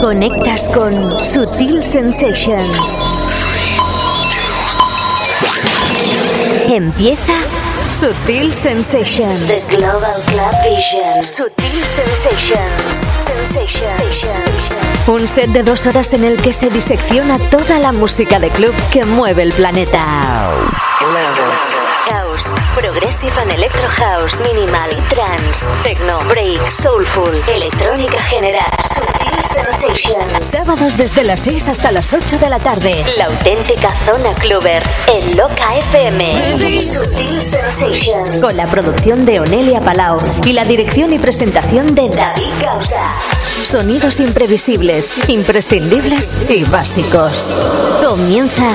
Conectas 0.00 0.68
con 0.74 0.92
Sutil 1.22 1.84
Sensations. 1.84 3.00
Empieza 6.68 7.34
Sutil 7.92 8.52
Sensations. 8.52 9.46
The 9.46 9.76
Global 9.76 10.20
Club 10.26 10.54
Vision. 10.64 11.24
Sutil 11.24 11.84
Sensations. 11.84 13.06
Sensations. 13.20 14.74
Un 15.06 15.28
set 15.28 15.50
de 15.50 15.62
dos 15.62 15.86
horas 15.86 16.14
en 16.14 16.24
el 16.24 16.36
que 16.38 16.52
se 16.52 16.68
disecciona 16.68 17.38
toda 17.38 17.78
la 17.78 17.92
música 17.92 18.40
de 18.40 18.48
club 18.48 18.74
que 18.92 19.04
mueve 19.04 19.44
el 19.44 19.52
planeta. 19.52 20.50
House, 22.36 22.54
Progressive 22.74 23.32
and 23.40 23.50
Electro 23.52 23.88
House, 23.88 24.42
Minimal, 24.42 24.90
Trance, 25.08 25.66
Techno, 25.82 26.18
Break, 26.28 26.70
Soulful, 26.70 27.34
Electrónica 27.54 28.20
General, 28.24 28.70
Sutil 28.82 29.42
Sensations. 29.42 30.46
Sábados 30.46 30.96
desde 30.96 31.24
las 31.24 31.40
6 31.40 31.68
hasta 31.68 31.92
las 31.92 32.12
8 32.12 32.38
de 32.38 32.50
la 32.50 32.58
tarde. 32.58 33.04
La 33.16 33.26
auténtica 33.26 33.94
zona 33.94 34.34
cluber 34.34 34.82
en 35.12 35.36
Loca 35.36 35.76
FM. 35.90 36.82
Sutil 36.82 37.42
Sensations. 37.42 38.40
Con 38.40 38.56
la 38.56 38.66
producción 38.66 39.24
de 39.24 39.40
Onelia 39.40 39.80
Palau 39.80 40.18
y 40.44 40.52
la 40.52 40.64
dirección 40.64 41.12
y 41.12 41.18
presentación 41.18 41.94
de 41.94 42.08
David 42.08 42.52
Causa. 42.60 43.14
Sonidos 43.62 44.20
imprevisibles, 44.20 45.28
imprescindibles 45.28 46.36
y 46.48 46.64
básicos. 46.64 47.54
Comienza 48.04 48.74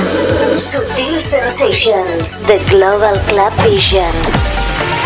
Sutil 0.58 1.22
Sensations, 1.22 2.44
The 2.48 2.60
Global 2.70 3.22
Club 3.28 3.51
Vision. 3.64 4.12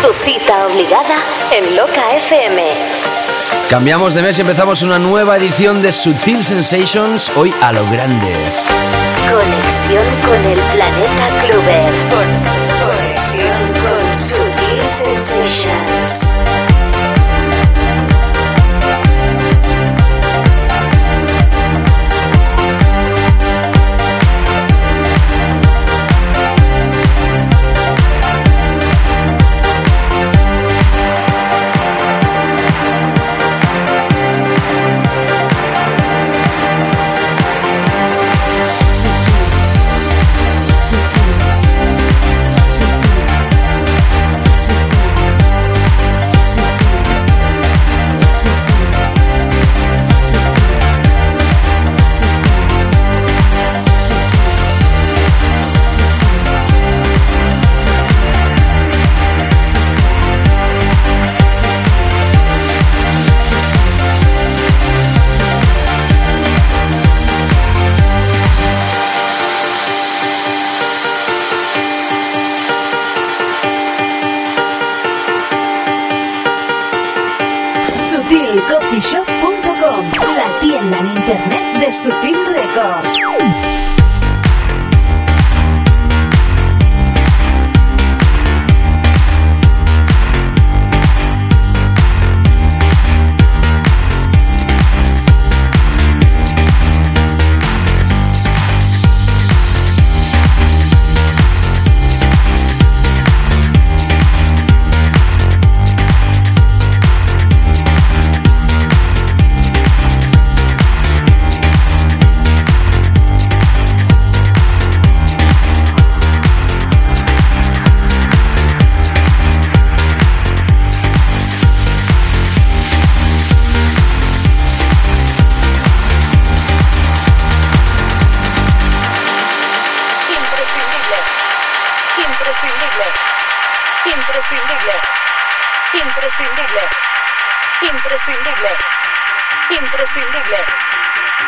Tu 0.02 0.12
cita 0.24 0.66
obligada 0.66 1.16
en 1.52 1.76
Loca 1.76 2.14
FM. 2.16 2.62
Cambiamos 3.68 4.14
de 4.14 4.22
mes 4.22 4.38
y 4.38 4.42
empezamos 4.42 4.82
una 4.82 4.98
nueva 4.98 5.36
edición 5.36 5.82
de 5.82 5.92
Sutil 5.92 6.42
Sensations, 6.42 7.32
hoy 7.36 7.52
a 7.62 7.72
lo 7.72 7.84
grande. 7.90 8.32
Conexión 9.30 10.04
con 10.24 10.44
el 10.44 10.58
planeta 10.58 11.46
Cluber. 11.46 11.92
conexión 12.80 13.72
con 13.82 14.14
Sutil 14.14 14.86
Sensations. 14.86 16.36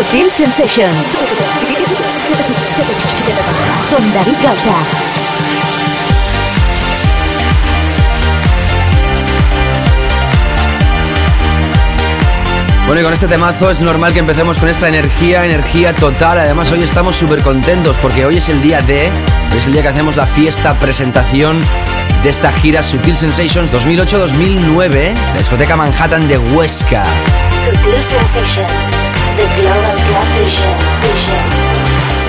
Sutil 0.00 0.30
Sensations. 0.30 1.18
Con 3.90 4.14
David 4.14 4.32
Causa. 4.42 4.72
Bueno, 12.86 13.02
y 13.02 13.04
con 13.04 13.12
este 13.12 13.28
temazo 13.28 13.70
es 13.70 13.82
normal 13.82 14.14
que 14.14 14.20
empecemos 14.20 14.58
con 14.58 14.70
esta 14.70 14.88
energía, 14.88 15.44
energía 15.44 15.94
total. 15.94 16.38
Además, 16.38 16.72
hoy 16.72 16.82
estamos 16.82 17.16
súper 17.16 17.42
contentos 17.42 17.98
porque 17.98 18.24
hoy 18.24 18.38
es 18.38 18.48
el 18.48 18.62
día 18.62 18.80
de, 18.80 19.12
es 19.54 19.66
el 19.66 19.74
día 19.74 19.82
que 19.82 19.88
hacemos 19.88 20.16
la 20.16 20.26
fiesta, 20.26 20.78
presentación 20.78 21.60
de 22.22 22.30
esta 22.30 22.50
gira 22.52 22.82
Sutil 22.82 23.16
Sensations 23.16 23.72
2008-2009, 23.74 25.12
la 25.14 25.38
discoteca 25.38 25.76
Manhattan 25.76 26.26
de 26.26 26.38
Huesca. 26.38 27.04
Sutil 27.64 28.02
Sensations, 28.02 29.09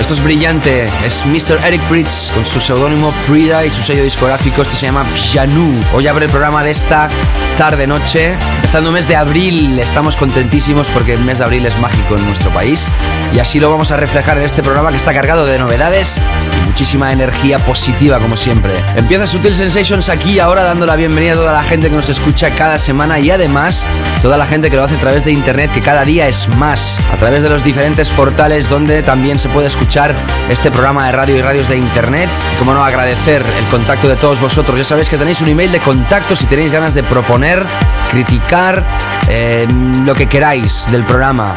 Esto 0.00 0.14
es 0.14 0.20
brillante, 0.20 0.88
es 1.04 1.24
Mr. 1.24 1.64
Eric 1.64 1.80
Pritz 1.82 2.32
con 2.32 2.44
su 2.44 2.60
seudónimo 2.60 3.12
Prida 3.28 3.64
y 3.64 3.70
su 3.70 3.82
sello 3.82 4.02
discográfico, 4.02 4.62
esto 4.62 4.74
se 4.74 4.86
llama 4.86 5.06
Janu. 5.32 5.72
Hoy 5.94 6.08
abre 6.08 6.24
el 6.24 6.30
programa 6.30 6.64
de 6.64 6.72
esta 6.72 7.08
tarde-noche, 7.56 8.32
empezando 8.56 8.90
el 8.90 8.94
mes 8.94 9.06
de 9.06 9.14
abril, 9.14 9.78
estamos 9.78 10.16
contentísimos 10.16 10.88
porque 10.88 11.12
el 11.12 11.24
mes 11.24 11.38
de 11.38 11.44
abril 11.44 11.66
es 11.66 11.78
mágico 11.78 12.16
en 12.16 12.26
nuestro 12.26 12.50
país 12.52 12.90
y 13.32 13.38
así 13.38 13.60
lo 13.60 13.70
vamos 13.70 13.92
a 13.92 13.96
reflejar 13.96 14.38
en 14.38 14.44
este 14.44 14.62
programa 14.62 14.90
que 14.90 14.96
está 14.96 15.14
cargado 15.14 15.46
de 15.46 15.58
novedades 15.58 16.20
muchísima 16.62 17.12
energía 17.12 17.58
positiva 17.58 18.18
como 18.18 18.36
siempre. 18.36 18.72
Empieza 18.96 19.26
Sutil 19.26 19.54
Sensations 19.54 20.08
aquí 20.08 20.38
ahora 20.38 20.62
dando 20.62 20.86
la 20.86 20.96
bienvenida 20.96 21.32
a 21.32 21.36
toda 21.36 21.52
la 21.52 21.62
gente 21.62 21.90
que 21.90 21.96
nos 21.96 22.08
escucha 22.08 22.50
cada 22.50 22.78
semana 22.78 23.18
y 23.18 23.30
además 23.30 23.86
toda 24.20 24.36
la 24.36 24.46
gente 24.46 24.70
que 24.70 24.76
lo 24.76 24.84
hace 24.84 24.96
a 24.96 25.00
través 25.00 25.24
de 25.24 25.32
internet 25.32 25.70
que 25.72 25.80
cada 25.80 26.04
día 26.04 26.28
es 26.28 26.48
más, 26.56 27.00
a 27.12 27.16
través 27.16 27.42
de 27.42 27.48
los 27.48 27.64
diferentes 27.64 28.10
portales 28.10 28.68
donde 28.68 29.02
también 29.02 29.38
se 29.38 29.48
puede 29.48 29.66
escuchar 29.66 30.14
este 30.48 30.70
programa 30.70 31.06
de 31.06 31.12
radio 31.12 31.36
y 31.36 31.42
radios 31.42 31.68
de 31.68 31.76
internet. 31.76 32.30
Como 32.58 32.74
no, 32.74 32.84
agradecer 32.84 33.42
el 33.42 33.64
contacto 33.66 34.08
de 34.08 34.16
todos 34.16 34.40
vosotros. 34.40 34.78
Ya 34.78 34.84
sabéis 34.84 35.08
que 35.08 35.18
tenéis 35.18 35.40
un 35.40 35.48
email 35.48 35.72
de 35.72 35.80
contacto 35.80 36.36
si 36.36 36.46
tenéis 36.46 36.70
ganas 36.70 36.94
de 36.94 37.02
proponer, 37.02 37.64
criticar, 38.10 38.84
eh, 39.28 39.66
lo 40.04 40.14
que 40.14 40.26
queráis 40.28 40.90
del 40.90 41.04
programa 41.04 41.54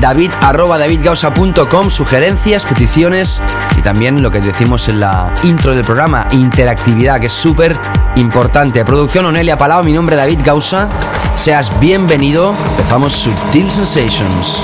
david 0.00 0.32
arroba 0.40 0.78
davidgausa.com, 0.78 1.90
sugerencias, 1.90 2.64
peticiones 2.64 3.40
y 3.78 3.82
también 3.82 4.20
lo 4.22 4.30
que 4.30 4.40
decimos 4.40 4.88
en 4.88 5.00
la 5.00 5.32
intro 5.44 5.72
del 5.72 5.84
programa, 5.84 6.26
interactividad, 6.32 7.20
que 7.20 7.26
es 7.26 7.32
súper 7.32 7.78
importante. 8.16 8.84
Producción 8.84 9.26
Onelia 9.26 9.56
Palau, 9.56 9.84
mi 9.84 9.92
nombre 9.92 10.16
David 10.16 10.40
Gausa. 10.44 10.88
Seas 11.36 11.78
bienvenido. 11.80 12.54
Empezamos 12.76 13.12
Subtil 13.12 13.70
Sensations. 13.70 14.62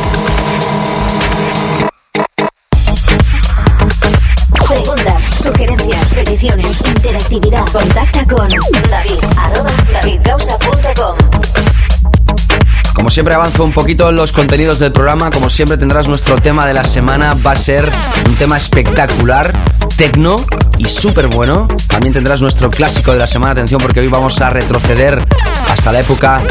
Siempre 13.18 13.34
avanzo 13.34 13.64
un 13.64 13.72
poquito 13.72 14.08
en 14.10 14.14
los 14.14 14.30
contenidos 14.30 14.78
del 14.78 14.92
programa, 14.92 15.32
como 15.32 15.50
siempre 15.50 15.76
tendrás 15.76 16.06
nuestro 16.06 16.36
tema 16.40 16.64
de 16.66 16.72
la 16.72 16.84
semana, 16.84 17.34
va 17.44 17.50
a 17.50 17.56
ser 17.56 17.90
un 18.24 18.36
tema 18.36 18.56
espectacular, 18.56 19.52
tecno 19.96 20.46
y 20.78 20.84
súper 20.86 21.28
bueno. 21.28 21.68
También 21.88 22.12
tendrás 22.12 22.40
nuestro 22.40 22.70
clásico 22.70 23.12
de 23.12 23.18
la 23.18 23.26
semana, 23.26 23.52
atención 23.52 23.80
porque 23.80 24.00
hoy 24.00 24.08
vamos 24.08 24.40
a 24.40 24.50
retroceder 24.50 25.24
hasta 25.68 25.92
la 25.92 26.00
época 26.00 26.42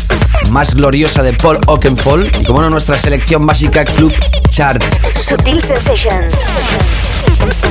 más 0.51 0.75
gloriosa 0.75 1.23
de 1.23 1.33
Paul 1.33 1.59
Oakenfold 1.67 2.35
y 2.39 2.43
como 2.43 2.61
no 2.61 2.69
nuestra 2.69 2.97
selección 2.97 3.45
básica 3.45 3.85
Club 3.85 4.13
Chart. 4.49 4.83
Sutil 5.19 5.61
Sensations. 5.61 6.41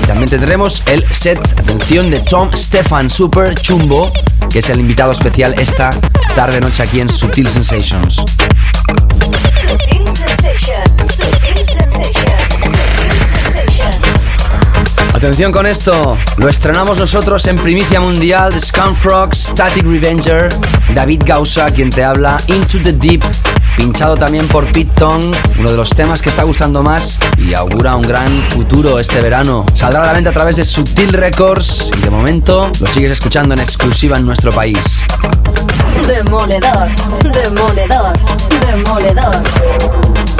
También 0.07 0.31
tendremos 0.31 0.83
el 0.87 1.05
set, 1.13 1.39
atención, 1.59 2.11
de 2.11 2.21
Tom 2.21 2.51
Stefan 2.55 3.11
Super 3.11 3.55
Chumbo, 3.55 4.13
que 4.51 4.61
es 4.61 4.69
el 4.69 4.81
invitado 4.81 5.13
especial 5.13 5.55
esta 5.59 5.91
tarde 6.35 6.61
noche 6.61 6.83
aquí 6.83 7.01
en 7.01 7.09
Sutil 7.09 7.49
Sensations. 7.49 8.25
Atención 15.17 15.51
con 15.51 15.65
esto, 15.65 16.19
lo 16.37 16.47
estrenamos 16.47 16.99
nosotros 16.99 17.47
en 17.47 17.57
primicia 17.57 18.01
mundial 18.01 18.53
de 18.53 18.61
Scumfrogs, 18.61 19.47
Static 19.47 19.83
Revenger, 19.83 20.55
David 20.95 21.23
Gausa, 21.25 21.71
quien 21.71 21.89
te 21.89 22.05
habla, 22.05 22.39
Into 22.49 22.83
the 22.83 22.93
Deep, 22.93 23.25
pinchado 23.79 24.19
también 24.19 24.47
por 24.47 24.71
Pete 24.73 24.91
Tong, 24.95 25.35
uno 25.59 25.71
de 25.71 25.77
los 25.79 25.89
temas 25.89 26.21
que 26.21 26.29
está 26.29 26.43
gustando 26.43 26.83
más 26.83 27.19
y 27.39 27.55
augura 27.55 27.97
un 27.97 28.03
gran 28.03 28.43
futuro 28.43 28.99
este 28.99 29.23
verano. 29.23 29.65
Saldrá 29.73 30.03
a 30.03 30.07
la 30.09 30.13
venta 30.13 30.29
a 30.29 30.35
través 30.35 30.57
de 30.57 30.67
Sutil 30.67 31.15
Records 31.15 31.91
y 31.97 32.01
de 32.03 32.11
momento 32.11 32.71
lo 32.79 32.87
sigues 32.87 33.13
escuchando 33.13 33.55
en 33.55 33.61
exclusiva 33.61 34.19
en 34.19 34.27
nuestro 34.27 34.53
país. 34.53 35.03
Demoledor, 36.07 36.89
demoledor, 37.33 38.13
demoledor. 38.61 40.36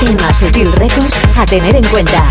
Tema 0.00 0.32
Sutil 0.32 0.72
Records 0.72 1.20
a 1.36 1.44
tener 1.44 1.76
en 1.76 1.84
cuenta. 1.84 2.28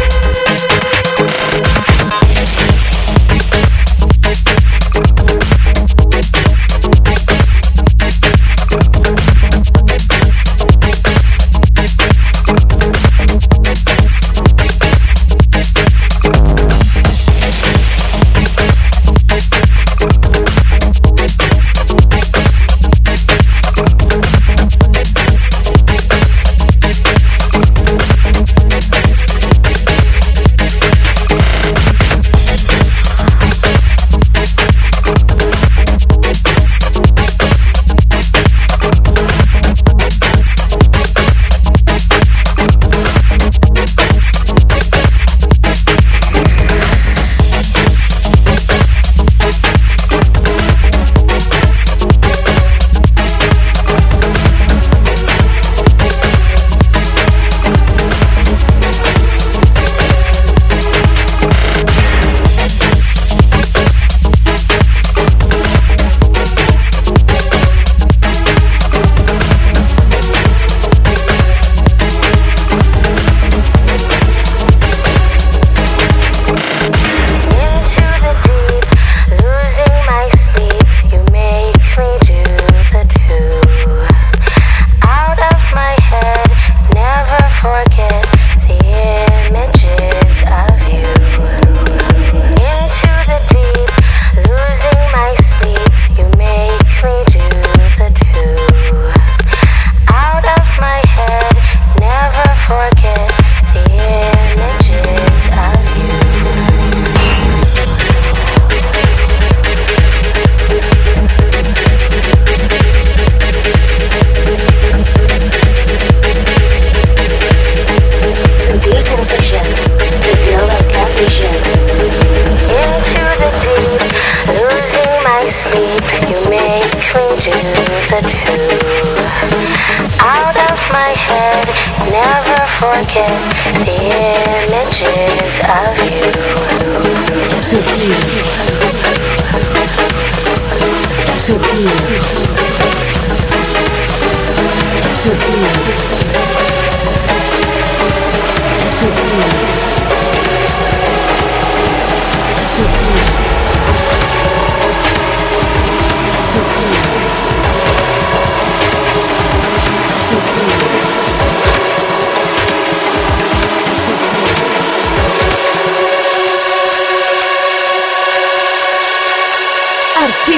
Yeah. 133.17 134.46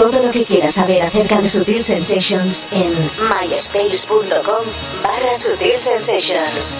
Todo 0.00 0.22
lo 0.22 0.30
que 0.30 0.46
quieras 0.46 0.72
saber 0.72 1.02
acerca 1.02 1.42
de 1.42 1.46
Sutil 1.46 1.82
Sensations 1.82 2.66
en 2.70 2.94
myspace.com 3.50 4.64
barra 5.02 5.34
Sutil 5.34 5.78
Sensations. 5.78 6.78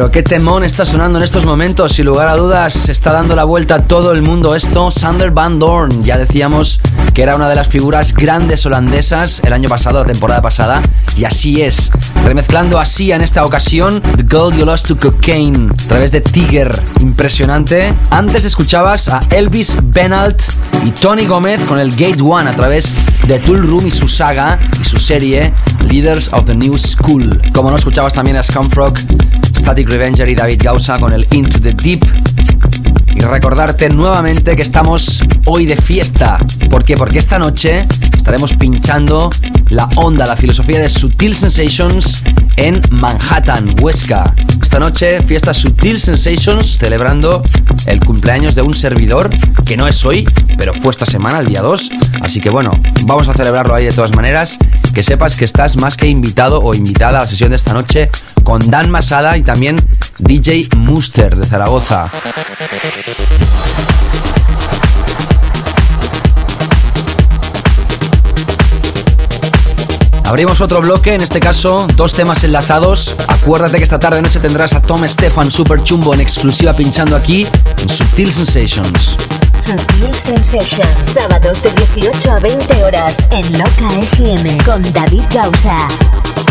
Pero 0.00 0.10
qué 0.10 0.22
temón 0.22 0.64
está 0.64 0.86
sonando 0.86 1.18
en 1.18 1.24
estos 1.24 1.44
momentos, 1.44 1.92
sin 1.92 2.06
lugar 2.06 2.26
a 2.26 2.34
dudas, 2.34 2.88
está 2.88 3.12
dando 3.12 3.36
la 3.36 3.44
vuelta 3.44 3.74
a 3.74 3.82
todo 3.82 4.12
el 4.12 4.22
mundo 4.22 4.54
esto. 4.54 4.90
Sander 4.90 5.30
Van 5.30 5.58
Dorn, 5.58 6.02
ya 6.02 6.16
decíamos 6.16 6.80
que 7.12 7.20
era 7.22 7.36
una 7.36 7.50
de 7.50 7.54
las 7.54 7.68
figuras 7.68 8.14
grandes 8.14 8.64
holandesas 8.64 9.42
el 9.44 9.52
año 9.52 9.68
pasado, 9.68 10.00
la 10.00 10.06
temporada 10.06 10.40
pasada, 10.40 10.80
y 11.18 11.24
así 11.24 11.60
es. 11.60 11.90
Remezclando 12.24 12.78
así 12.78 13.12
en 13.12 13.20
esta 13.20 13.44
ocasión 13.44 14.00
The 14.00 14.22
Girl 14.22 14.56
You 14.56 14.64
Lost 14.64 14.88
to 14.88 14.96
Cocaine 14.96 15.70
a 15.70 15.88
través 15.88 16.12
de 16.12 16.22
Tiger, 16.22 16.74
impresionante. 17.00 17.92
Antes 18.08 18.46
escuchabas 18.46 19.08
a 19.08 19.20
Elvis 19.28 19.76
Benalt 19.82 20.40
y 20.82 20.92
Tony 20.92 21.26
Gómez 21.26 21.60
con 21.66 21.78
el 21.78 21.90
Gate 21.90 22.22
One 22.22 22.48
a 22.48 22.56
través 22.56 22.94
de 23.26 23.38
Tool 23.40 23.66
Room 23.66 23.86
y 23.86 23.90
su 23.90 24.08
saga 24.08 24.58
y 24.80 24.84
su 24.84 24.98
serie 24.98 25.52
Leaders 25.90 26.32
of 26.32 26.46
the 26.46 26.54
New 26.54 26.78
School. 26.78 27.38
Como 27.52 27.70
no 27.70 27.76
escuchabas 27.76 28.14
también 28.14 28.38
a 28.38 28.42
Scumfrog 28.42 28.94
Static 29.70 30.28
y 30.28 30.34
David 30.34 30.62
Gausa 30.64 30.98
con 30.98 31.12
el 31.12 31.24
Into 31.30 31.60
the 31.60 31.72
Deep. 31.72 32.04
Y 33.14 33.20
recordarte 33.20 33.88
nuevamente 33.88 34.56
que 34.56 34.62
estamos 34.62 35.22
hoy 35.44 35.64
de 35.64 35.76
fiesta. 35.76 36.38
¿Por 36.68 36.84
qué? 36.84 36.96
Porque 36.96 37.20
esta 37.20 37.38
noche 37.38 37.86
estaremos 38.16 38.54
pinchando 38.54 39.30
la 39.68 39.88
onda, 39.94 40.26
la 40.26 40.34
filosofía 40.34 40.80
de 40.80 40.88
Sutil 40.88 41.36
Sensations 41.36 42.24
en 42.56 42.82
Manhattan, 42.90 43.68
Huesca. 43.80 44.34
Esta 44.60 44.80
noche, 44.80 45.22
fiesta 45.22 45.54
Sutil 45.54 46.00
Sensations 46.00 46.76
celebrando 46.76 47.40
el 47.86 48.00
cumpleaños 48.00 48.56
de 48.56 48.62
un 48.62 48.74
servidor 48.74 49.30
que 49.64 49.76
no 49.76 49.86
es 49.86 50.04
hoy, 50.04 50.26
pero 50.58 50.74
fue 50.74 50.90
esta 50.90 51.06
semana, 51.06 51.38
el 51.38 51.46
día 51.46 51.62
2. 51.62 51.90
Así 52.22 52.40
que 52.40 52.50
bueno, 52.50 52.72
vamos 53.04 53.28
a 53.28 53.34
celebrarlo 53.34 53.72
ahí 53.74 53.84
de 53.84 53.92
todas 53.92 54.16
maneras. 54.16 54.58
Que 54.92 55.04
sepas 55.04 55.36
que 55.36 55.44
estás 55.44 55.76
más 55.76 55.96
que 55.96 56.08
invitado 56.08 56.60
o 56.60 56.74
invitada 56.74 57.20
a 57.20 57.22
la 57.22 57.28
sesión 57.28 57.50
de 57.50 57.56
esta 57.56 57.72
noche 57.72 58.10
con 58.50 58.68
Dan 58.68 58.90
Masada 58.90 59.36
y 59.36 59.44
también 59.44 59.80
DJ 60.18 60.70
Muster 60.74 61.36
de 61.36 61.46
Zaragoza. 61.46 62.10
Abrimos 70.24 70.60
otro 70.60 70.80
bloque, 70.80 71.14
en 71.14 71.20
este 71.20 71.38
caso 71.38 71.86
dos 71.94 72.12
temas 72.12 72.42
enlazados. 72.42 73.14
Acuérdate 73.28 73.76
que 73.76 73.84
esta 73.84 74.00
tarde 74.00 74.20
noche 74.20 74.40
tendrás 74.40 74.74
a 74.74 74.82
Tom 74.82 75.06
Stefan 75.06 75.52
Super 75.52 75.80
Chumbo 75.84 76.12
en 76.12 76.20
exclusiva 76.20 76.74
pinchando 76.74 77.14
aquí 77.14 77.46
en 77.80 77.88
Subtil 77.88 78.32
Sensations. 78.32 79.16
Subtil 79.64 80.12
Sensations, 80.12 80.88
sábados 81.06 81.62
de 81.62 81.70
18 81.70 82.32
a 82.32 82.40
20 82.40 82.82
horas 82.82 83.28
en 83.30 83.52
Loca 83.52 83.96
FM 84.00 84.58
con 84.64 84.82
David 84.92 85.22
Gausa. 85.32 86.49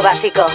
básico. 0.00 0.46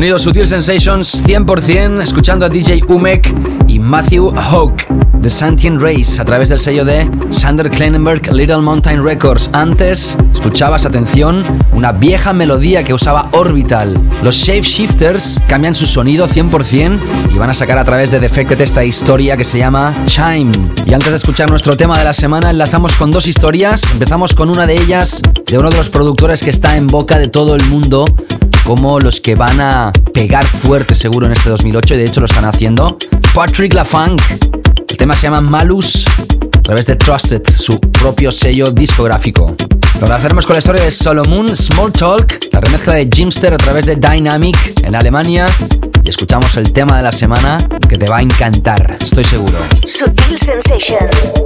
Sonido 0.00 0.18
Sutil 0.18 0.46
Sensations 0.46 1.22
100%, 1.26 2.00
escuchando 2.00 2.46
a 2.46 2.48
DJ 2.48 2.84
Umek 2.88 3.34
y 3.68 3.78
Matthew 3.78 4.32
Hawk 4.34 4.88
de 5.18 5.28
Santien 5.28 5.78
Race 5.78 6.18
a 6.18 6.24
través 6.24 6.48
del 6.48 6.58
sello 6.58 6.86
de 6.86 7.06
Sander 7.28 7.70
Kleinenberg 7.70 8.32
Little 8.32 8.62
Mountain 8.62 9.04
Records. 9.04 9.50
Antes 9.52 10.16
escuchabas, 10.32 10.86
atención, 10.86 11.44
una 11.74 11.92
vieja 11.92 12.32
melodía 12.32 12.82
que 12.82 12.94
usaba 12.94 13.28
Orbital. 13.32 14.00
Los 14.22 14.36
Shape 14.36 14.62
Shifters 14.62 15.38
cambian 15.46 15.74
su 15.74 15.86
sonido 15.86 16.26
100% 16.26 16.98
y 17.34 17.38
van 17.38 17.50
a 17.50 17.54
sacar 17.54 17.76
a 17.76 17.84
través 17.84 18.10
de 18.10 18.20
Defected 18.20 18.58
esta 18.62 18.82
historia 18.82 19.36
que 19.36 19.44
se 19.44 19.58
llama 19.58 19.94
Chime. 20.06 20.52
Y 20.86 20.94
antes 20.94 21.10
de 21.10 21.16
escuchar 21.16 21.50
nuestro 21.50 21.76
tema 21.76 21.98
de 21.98 22.04
la 22.04 22.14
semana, 22.14 22.48
enlazamos 22.48 22.94
con 22.94 23.10
dos 23.10 23.26
historias. 23.26 23.82
Empezamos 23.92 24.34
con 24.34 24.48
una 24.48 24.66
de 24.66 24.80
ellas 24.80 25.20
de 25.44 25.58
uno 25.58 25.68
de 25.68 25.76
los 25.76 25.90
productores 25.90 26.42
que 26.42 26.48
está 26.48 26.78
en 26.78 26.86
boca 26.86 27.18
de 27.18 27.28
todo 27.28 27.54
el 27.54 27.64
mundo 27.64 28.06
como 28.70 29.00
los 29.00 29.20
que 29.20 29.34
van 29.34 29.60
a 29.60 29.92
pegar 30.14 30.46
fuerte 30.46 30.94
seguro 30.94 31.26
en 31.26 31.32
este 31.32 31.50
2008 31.50 31.94
y 31.94 31.96
de 31.96 32.04
hecho 32.04 32.20
lo 32.20 32.26
están 32.26 32.44
haciendo. 32.44 32.96
Patrick 33.34 33.74
LaFunk 33.74 34.22
tema 34.96 35.16
se 35.16 35.22
llama 35.22 35.40
Malus 35.40 36.04
a 36.56 36.62
través 36.62 36.86
de 36.86 36.94
Trusted, 36.94 37.42
su 37.48 37.80
propio 37.80 38.30
sello 38.30 38.70
discográfico. 38.70 39.56
Lo 40.00 40.14
hacemos 40.14 40.46
con 40.46 40.54
la 40.54 40.60
historia 40.60 40.84
de 40.84 40.92
Solomon 40.92 41.56
Small 41.56 41.90
Talk, 41.90 42.38
la 42.52 42.60
remezcla 42.60 42.94
de 42.94 43.08
Jimster 43.12 43.52
a 43.52 43.58
través 43.58 43.86
de 43.86 43.96
Dynamic 43.96 44.84
en 44.84 44.94
Alemania. 44.94 45.48
Y 46.04 46.08
escuchamos 46.08 46.56
el 46.56 46.72
tema 46.72 46.96
de 46.96 47.02
la 47.02 47.10
semana 47.10 47.58
que 47.88 47.98
te 47.98 48.08
va 48.08 48.18
a 48.18 48.22
encantar, 48.22 48.98
estoy 49.00 49.24
seguro. 49.24 49.58
Sutil 49.84 50.38
Sensations. 50.38 51.42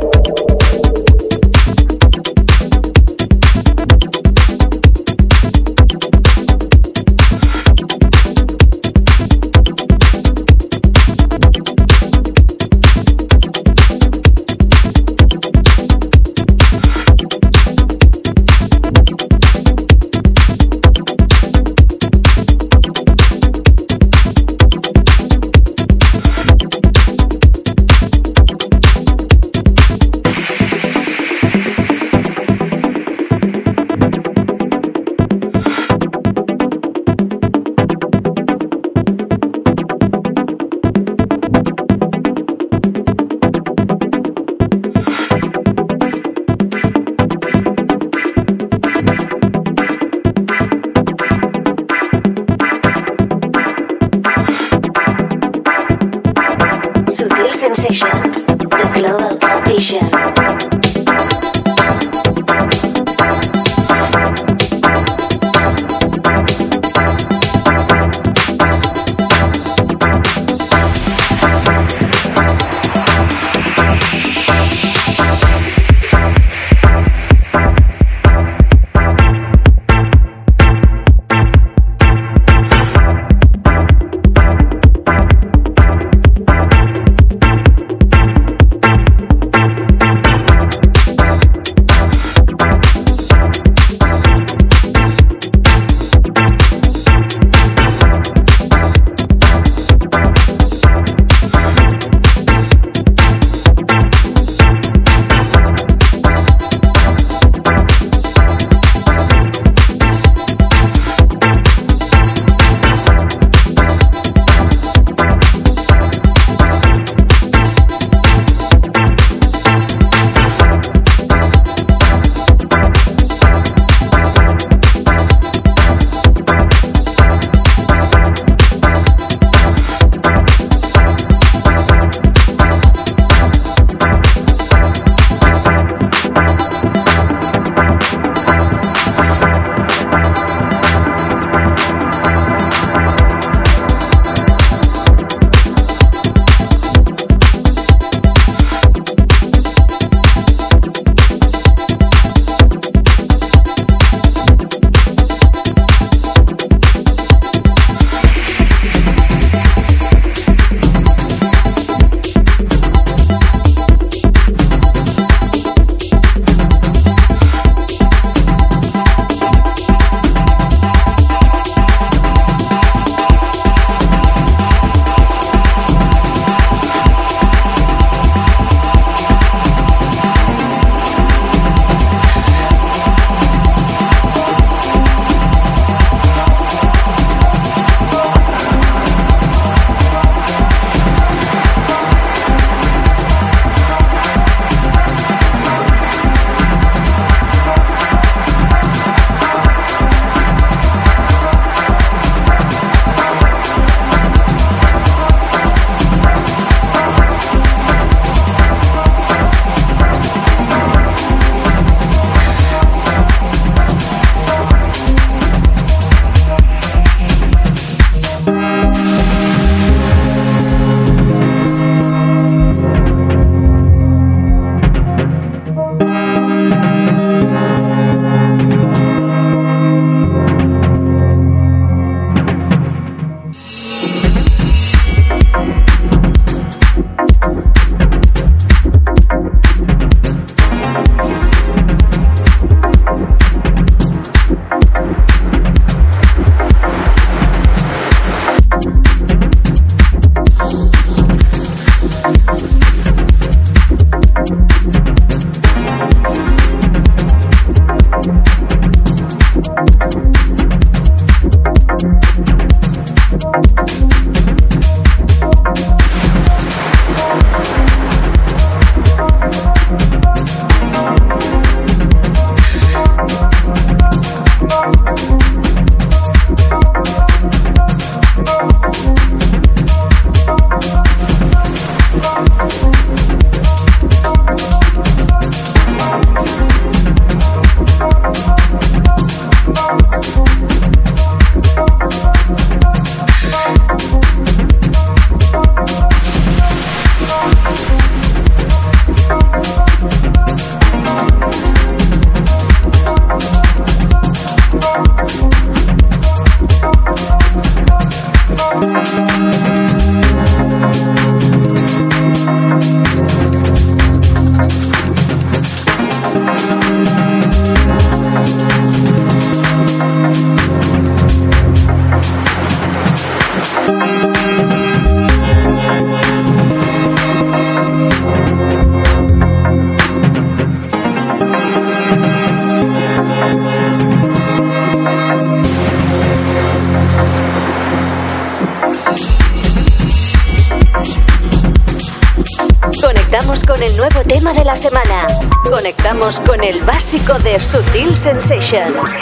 De 347.25 347.59
Sutil 347.59 348.15
Sensations. 348.15 349.19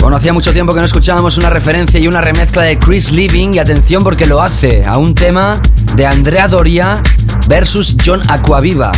Bueno, 0.00 0.16
hacía 0.16 0.32
mucho 0.32 0.52
tiempo 0.52 0.74
que 0.74 0.80
no 0.80 0.86
escuchábamos 0.86 1.38
una 1.38 1.50
referencia 1.50 2.00
y 2.00 2.08
una 2.08 2.20
remezcla 2.20 2.62
de 2.62 2.80
Chris 2.80 3.12
Living 3.12 3.54
y 3.54 3.58
atención 3.60 4.02
porque 4.02 4.26
lo 4.26 4.42
hace 4.42 4.84
a 4.84 4.98
un 4.98 5.14
tema 5.14 5.62
de 5.94 6.04
Andrea 6.04 6.48
Doria 6.48 7.00
versus 7.46 7.96
John 8.04 8.20
Aquaviva, 8.28 8.90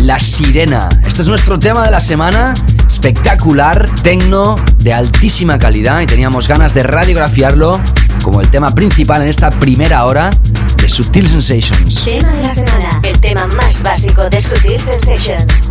La 0.00 0.18
Sirena. 0.18 0.88
Este 1.06 1.22
es 1.22 1.28
nuestro 1.28 1.56
tema 1.56 1.84
de 1.84 1.92
la 1.92 2.00
semana, 2.00 2.52
espectacular, 2.88 3.88
tecno 4.02 4.56
de 4.78 4.92
altísima 4.92 5.56
calidad 5.56 6.00
y 6.00 6.06
teníamos 6.06 6.48
ganas 6.48 6.74
de 6.74 6.82
radiografiarlo 6.82 7.80
como 8.24 8.40
el 8.40 8.50
tema 8.50 8.72
principal 8.74 9.22
en 9.22 9.28
esta 9.28 9.50
primera 9.50 10.04
hora 10.04 10.30
de 10.76 10.88
Sutil 10.88 11.28
Sensations. 11.28 12.04
Tema 12.04 12.32
de 12.32 12.42
la 12.42 12.50
semana, 12.50 13.00
el 13.04 13.20
tema 13.20 13.46
más 13.46 13.84
básico 13.84 14.28
de 14.28 14.40
Sutil 14.40 14.80
Sensations. 14.80 15.70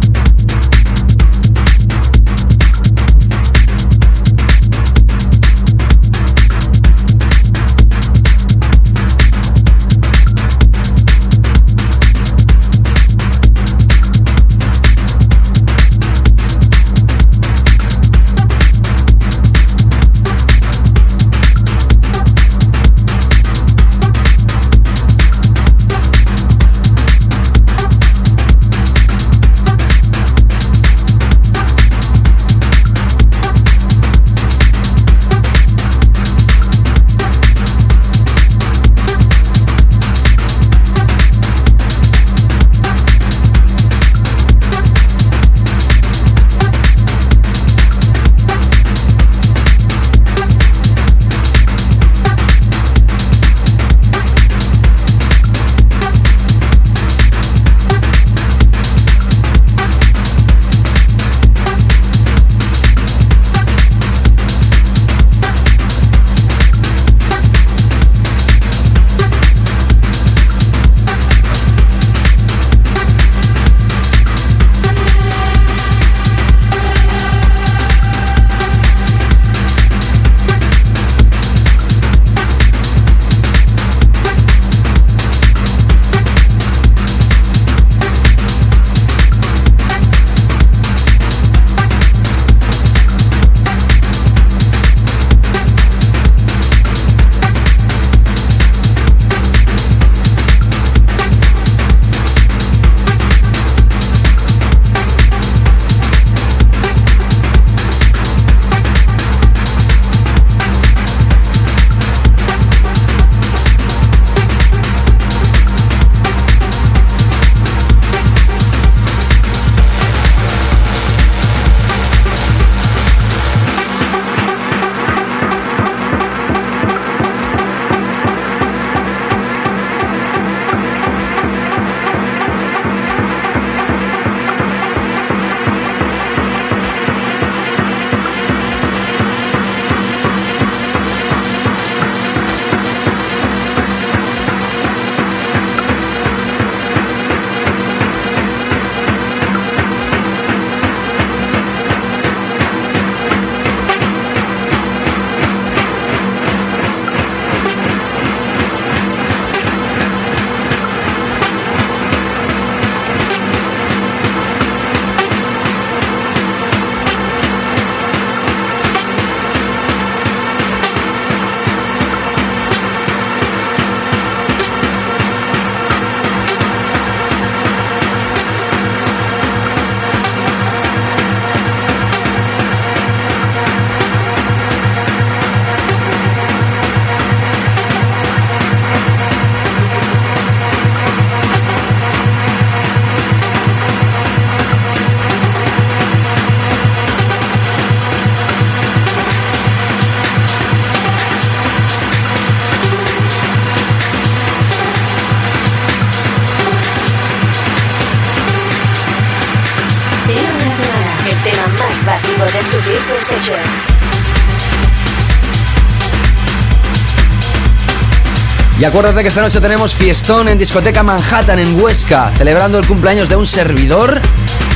Y 218.80 218.86
acuérdate 218.86 219.21
que 219.21 219.28
esta 219.28 219.41
noche 219.41 219.59
tenemos 219.59 219.95
fiestón 219.95 220.47
en 220.47 220.57
discoteca 220.57 221.03
Manhattan 221.03 221.59
en 221.59 221.82
Huesca, 221.82 222.32
celebrando 222.38 222.80
el 222.80 222.88
cumpleaños 222.88 223.28
de 223.28 223.36
un 223.36 223.45
servidor. 223.45 224.21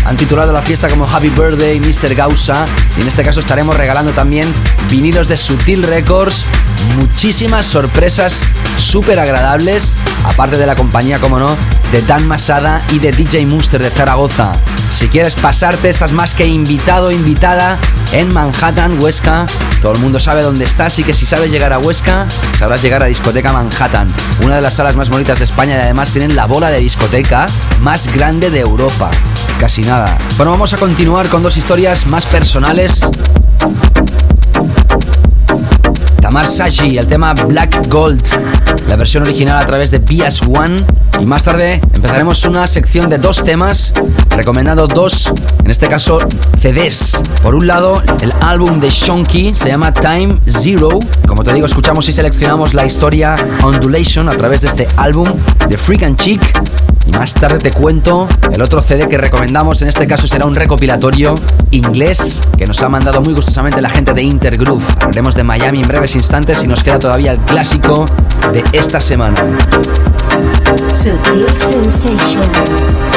Han 0.06 0.18
titulado 0.18 0.52
la 0.52 0.62
fiesta 0.62 0.90
como 0.90 1.06
Happy 1.06 1.30
Birthday 1.30 1.80
Mr. 1.80 2.16
Gausa 2.16 2.66
y 2.98 3.02
en 3.02 3.08
este 3.08 3.24
caso 3.24 3.40
estaremos 3.40 3.78
regalando 3.78 4.12
también 4.12 4.52
vinilos 4.90 5.28
de 5.30 5.38
Sutil 5.38 5.84
Records, 5.84 6.46
muchísimas 6.98 7.68
sorpresas 7.68 8.44
súper 8.78 9.20
agradables, 9.20 9.96
aparte 10.26 10.58
de 10.58 10.66
la 10.66 10.76
compañía, 10.76 11.20
como 11.20 11.40
no, 11.40 11.56
de 11.92 12.02
Dan 12.02 12.28
Masada 12.28 12.82
y 12.92 13.00
de 13.00 13.12
DJ 13.12 13.46
Muster 13.46 13.82
de 13.82 13.92
Zaragoza. 13.92 14.52
Si 14.94 15.08
quieres 15.08 15.36
pasarte, 15.36 15.90
estás 15.90 16.12
más 16.12 16.36
que 16.36 16.46
invitado 16.46 17.12
invitada 17.12 17.78
en 18.12 18.32
Manhattan, 18.34 19.02
Huesca. 19.02 19.46
Todo 19.82 19.94
el 19.94 20.00
mundo 20.00 20.20
sabe 20.20 20.44
dónde 20.44 20.66
está, 20.66 20.88
así 20.88 21.04
que 21.04 21.14
si 21.14 21.26
sabes 21.26 21.52
llegar 21.52 21.74
a 21.74 21.80
Huesca, 21.80 22.28
sabrás 22.60 22.82
llegar 22.82 23.02
a 23.02 23.08
Discoteca 23.08 23.52
Manhattan, 23.52 24.08
una 24.44 24.56
de 24.56 24.62
las 24.62 24.76
salas 24.76 24.96
más 24.96 25.10
bonitas 25.10 25.40
de 25.40 25.46
España 25.46 25.76
y 25.76 25.80
además 25.80 26.12
tienen 26.12 26.36
la 26.36 26.46
bola 26.46 26.70
de 26.70 26.80
discoteca 26.80 27.48
más 27.82 28.14
grande 28.14 28.52
de 28.52 28.60
Europa. 28.60 29.10
Casi 29.60 29.82
nada. 29.82 30.18
Bueno, 30.38 30.52
vamos 30.52 30.74
a 30.74 30.78
continuar 30.78 31.28
con 31.30 31.42
dos 31.42 31.58
historias 31.58 32.06
más 32.06 32.26
personales 32.26 33.10
Tamar 36.22 36.48
Sashi, 36.48 36.98
el 36.98 37.08
tema 37.08 37.34
Black 37.34 37.88
Gold, 37.90 38.24
la 38.88 38.96
versión 38.96 39.24
original 39.24 39.58
a 39.58 39.66
través 39.66 39.92
de 39.92 40.00
Bias 40.00 40.42
One. 40.44 40.78
Y 41.22 41.26
más 41.28 41.44
tarde 41.44 41.80
empezaremos 41.94 42.44
una 42.46 42.66
sección 42.66 43.08
de 43.08 43.20
dos 43.20 43.44
temas, 43.44 43.94
recomendando 44.32 44.88
dos, 44.88 45.32
en 45.64 45.70
este 45.70 45.88
caso 45.88 46.18
CDs. 46.60 47.22
Por 47.44 47.54
un 47.54 47.68
lado, 47.68 48.02
el 48.22 48.34
álbum 48.42 48.80
de 48.80 48.90
Shonky 48.90 49.54
se 49.54 49.70
llama 49.70 49.94
Time 49.94 50.40
Zero. 50.48 50.90
Como 51.28 51.44
te 51.44 51.54
digo, 51.54 51.68
escuchamos 51.68 52.10
y 52.10 52.12
seleccionamos 52.12 52.74
la 52.74 52.88
historia 52.88 53.36
Ondulation 53.62 54.30
a 54.30 54.32
través 54.32 54.62
de 54.62 54.70
este 54.70 54.88
álbum 54.98 55.28
de 55.70 55.78
Freak 55.78 56.02
and 56.02 56.18
Chic. 56.18 56.42
Y 57.06 57.12
más 57.12 57.36
tarde 57.36 57.60
te 57.60 57.72
cuento 57.72 58.28
el 58.52 58.60
otro 58.60 58.82
CD 58.82 59.08
que 59.08 59.20
recomendamos, 59.20 59.80
en 59.84 59.90
este 59.90 60.08
caso 60.08 60.28
será 60.28 60.48
un 60.48 60.56
recopilatorio 60.56 61.36
inglés 61.70 62.42
que 62.58 62.66
nos 62.66 62.82
ha 62.82 62.90
mandado 62.90 63.22
muy 63.22 63.36
gustosamente 63.36 63.80
la 63.80 63.92
gente 63.92 64.16
de 64.16 64.24
Intergroove. 64.24 64.84
Hablaremos 65.00 65.36
de 65.36 65.44
Miami 65.44 65.82
en 65.82 65.88
breves 65.88 66.16
instantes 66.16 66.64
y 66.64 66.68
nos 66.68 66.84
queda 66.84 66.98
todavía 66.98 67.34
el 67.34 67.40
clásico 67.40 68.08
de 68.52 68.64
esta 68.74 69.00
semana. 69.00 69.44
Sutil 70.78 71.48
Sensations. 71.58 73.12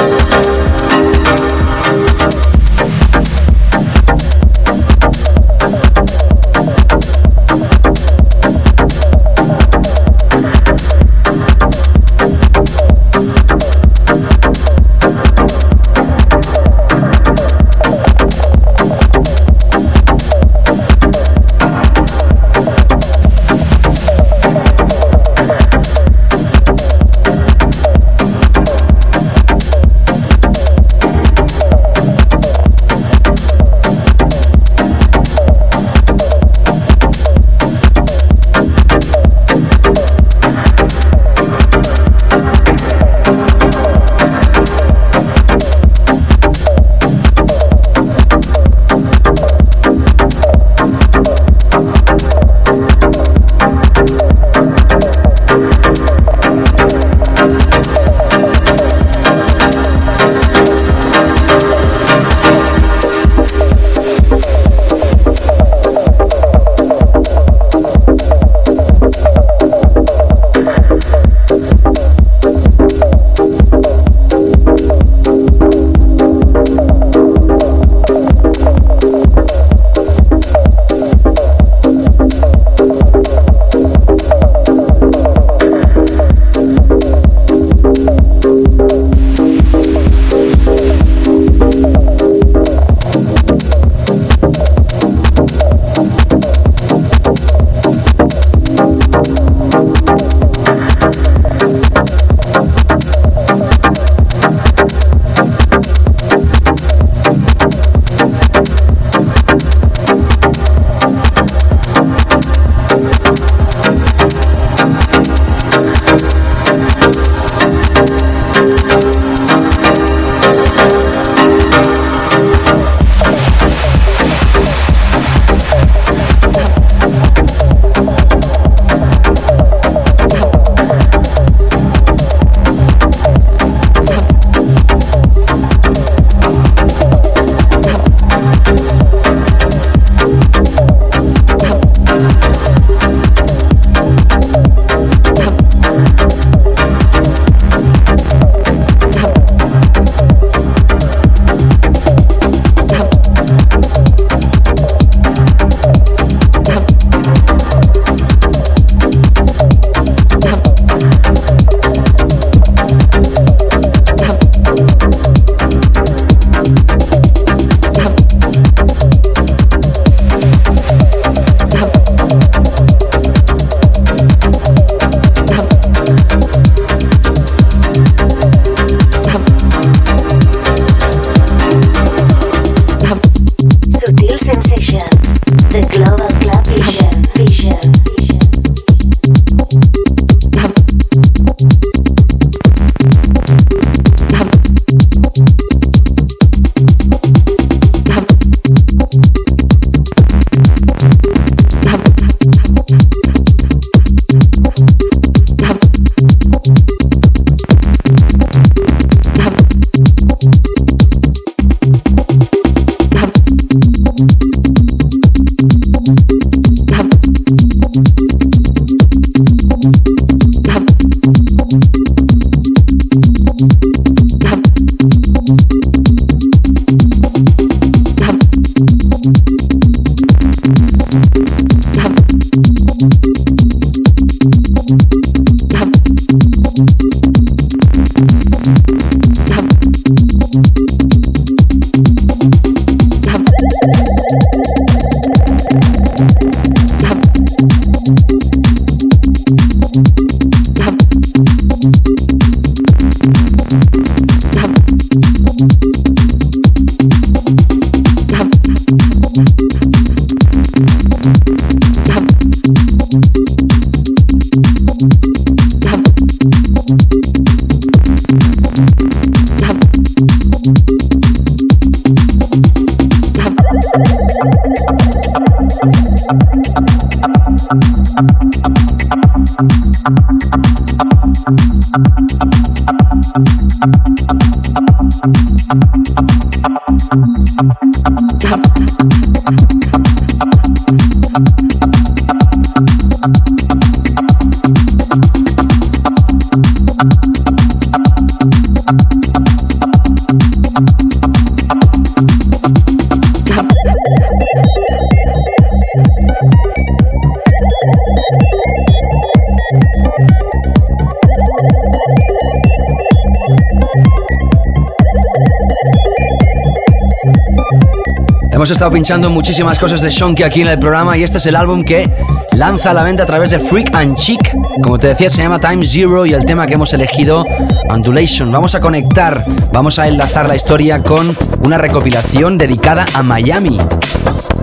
Hemos 318.65 318.71
estado 318.71 318.93
pinchando 318.93 319.29
muchísimas 319.29 319.79
cosas 319.79 320.01
de 320.01 320.09
Shonky 320.09 320.43
aquí 320.43 320.63
en 320.63 320.69
el 320.69 320.79
programa 320.79 321.19
y 321.19 321.23
este 321.23 321.37
es 321.37 321.45
el 321.45 321.55
álbum 321.55 321.85
que 321.85 322.09
lanza 322.53 322.93
a 322.93 322.95
la 322.95 323.03
venta 323.03 323.25
a 323.25 323.27
través 323.27 323.51
de 323.51 323.59
Freak 323.59 323.95
and 323.95 324.17
Chic. 324.17 324.41
Como 324.83 324.99
te 324.99 325.09
decía, 325.09 325.29
se 325.29 325.43
llama 325.43 325.61
Time 325.61 325.85
Zero 325.85 326.25
y 326.25 326.33
el 326.33 326.47
tema 326.47 326.67
que 326.67 326.73
hemos 326.73 326.95
elegido, 326.95 327.45
Undulation. 327.91 328.51
Vamos 328.51 328.75
a 328.75 328.81
conectar, 328.81 329.45
vamos 329.71 329.99
a 329.99 330.09
enlazar 330.09 330.49
la 330.49 330.57
historia 330.57 331.03
con 331.03 331.37
una 331.61 331.77
recopilación 331.77 332.57
dedicada 332.57 333.05
a 333.13 333.23
Miami. 333.23 333.77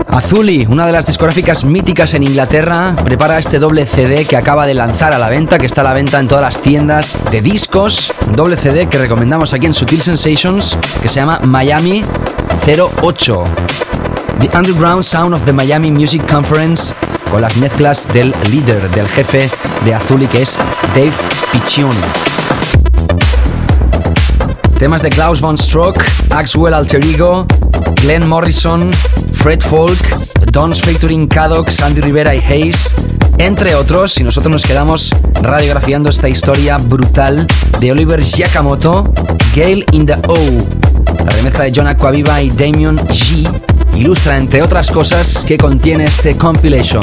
Azuli, 0.08 0.66
una 0.68 0.84
de 0.84 0.92
las 0.92 1.06
discográficas 1.06 1.62
míticas 1.62 2.12
en 2.14 2.24
Inglaterra, 2.24 2.96
prepara 3.04 3.38
este 3.38 3.60
doble 3.60 3.86
CD 3.86 4.24
que 4.24 4.36
acaba 4.36 4.66
de 4.66 4.74
lanzar 4.74 5.12
a 5.12 5.18
la 5.18 5.28
venta, 5.28 5.60
que 5.60 5.66
está 5.66 5.82
a 5.82 5.84
la 5.84 5.94
venta 5.94 6.18
en 6.18 6.26
todas 6.26 6.42
las 6.42 6.60
tiendas 6.60 7.16
de 7.30 7.40
discos. 7.40 8.12
doble 8.34 8.56
CD 8.56 8.88
que 8.88 8.98
recomendamos 8.98 9.52
aquí 9.52 9.66
en 9.66 9.74
Sutil 9.74 10.02
Sensations, 10.02 10.76
que 11.00 11.08
se 11.08 11.20
llama 11.20 11.38
Miami 11.44 12.04
08. 12.66 13.91
The 14.42 14.58
Underground 14.58 15.04
Sound 15.04 15.34
of 15.34 15.44
the 15.44 15.52
Miami 15.52 15.92
Music 15.92 16.20
Conference 16.28 16.92
con 17.30 17.42
las 17.42 17.56
mezclas 17.58 18.08
del 18.12 18.34
líder, 18.50 18.90
del 18.90 19.06
jefe 19.06 19.48
de 19.84 19.94
Azuli 19.94 20.26
que 20.26 20.42
es 20.42 20.58
Dave 20.96 21.12
Piccioni. 21.52 21.94
Temas 24.80 25.02
de 25.02 25.10
Klaus 25.10 25.40
von 25.40 25.56
Stroke, 25.56 26.04
Axwell 26.30 26.74
Alter 26.74 27.06
Ego, 27.06 27.46
Glenn 28.02 28.26
Morrison, 28.26 28.90
Fred 29.32 29.62
Folk, 29.62 30.00
Don's 30.50 30.82
featuring 30.82 31.28
Caddock, 31.28 31.70
Sandy 31.70 32.00
Rivera 32.00 32.34
y 32.34 32.40
Hayes, 32.40 32.92
entre 33.38 33.76
otros, 33.76 34.18
y 34.18 34.24
nosotros 34.24 34.50
nos 34.50 34.64
quedamos 34.64 35.14
radiografiando 35.40 36.10
esta 36.10 36.28
historia 36.28 36.78
brutal 36.78 37.46
de 37.78 37.92
Oliver 37.92 38.20
Giacomoto, 38.20 39.12
Gale 39.54 39.86
in 39.92 40.04
the 40.04 40.16
O. 40.26 40.36
La 41.24 41.30
remezcla 41.30 41.62
de 41.62 41.72
John 41.76 41.86
Aquaviva 41.86 42.42
y 42.42 42.50
Damien 42.50 42.98
G 43.06 43.48
ilustra, 43.96 44.36
entre 44.36 44.62
otras 44.62 44.90
cosas, 44.90 45.44
que 45.46 45.58
contiene 45.58 46.04
este 46.04 46.36
compilation. 46.36 47.02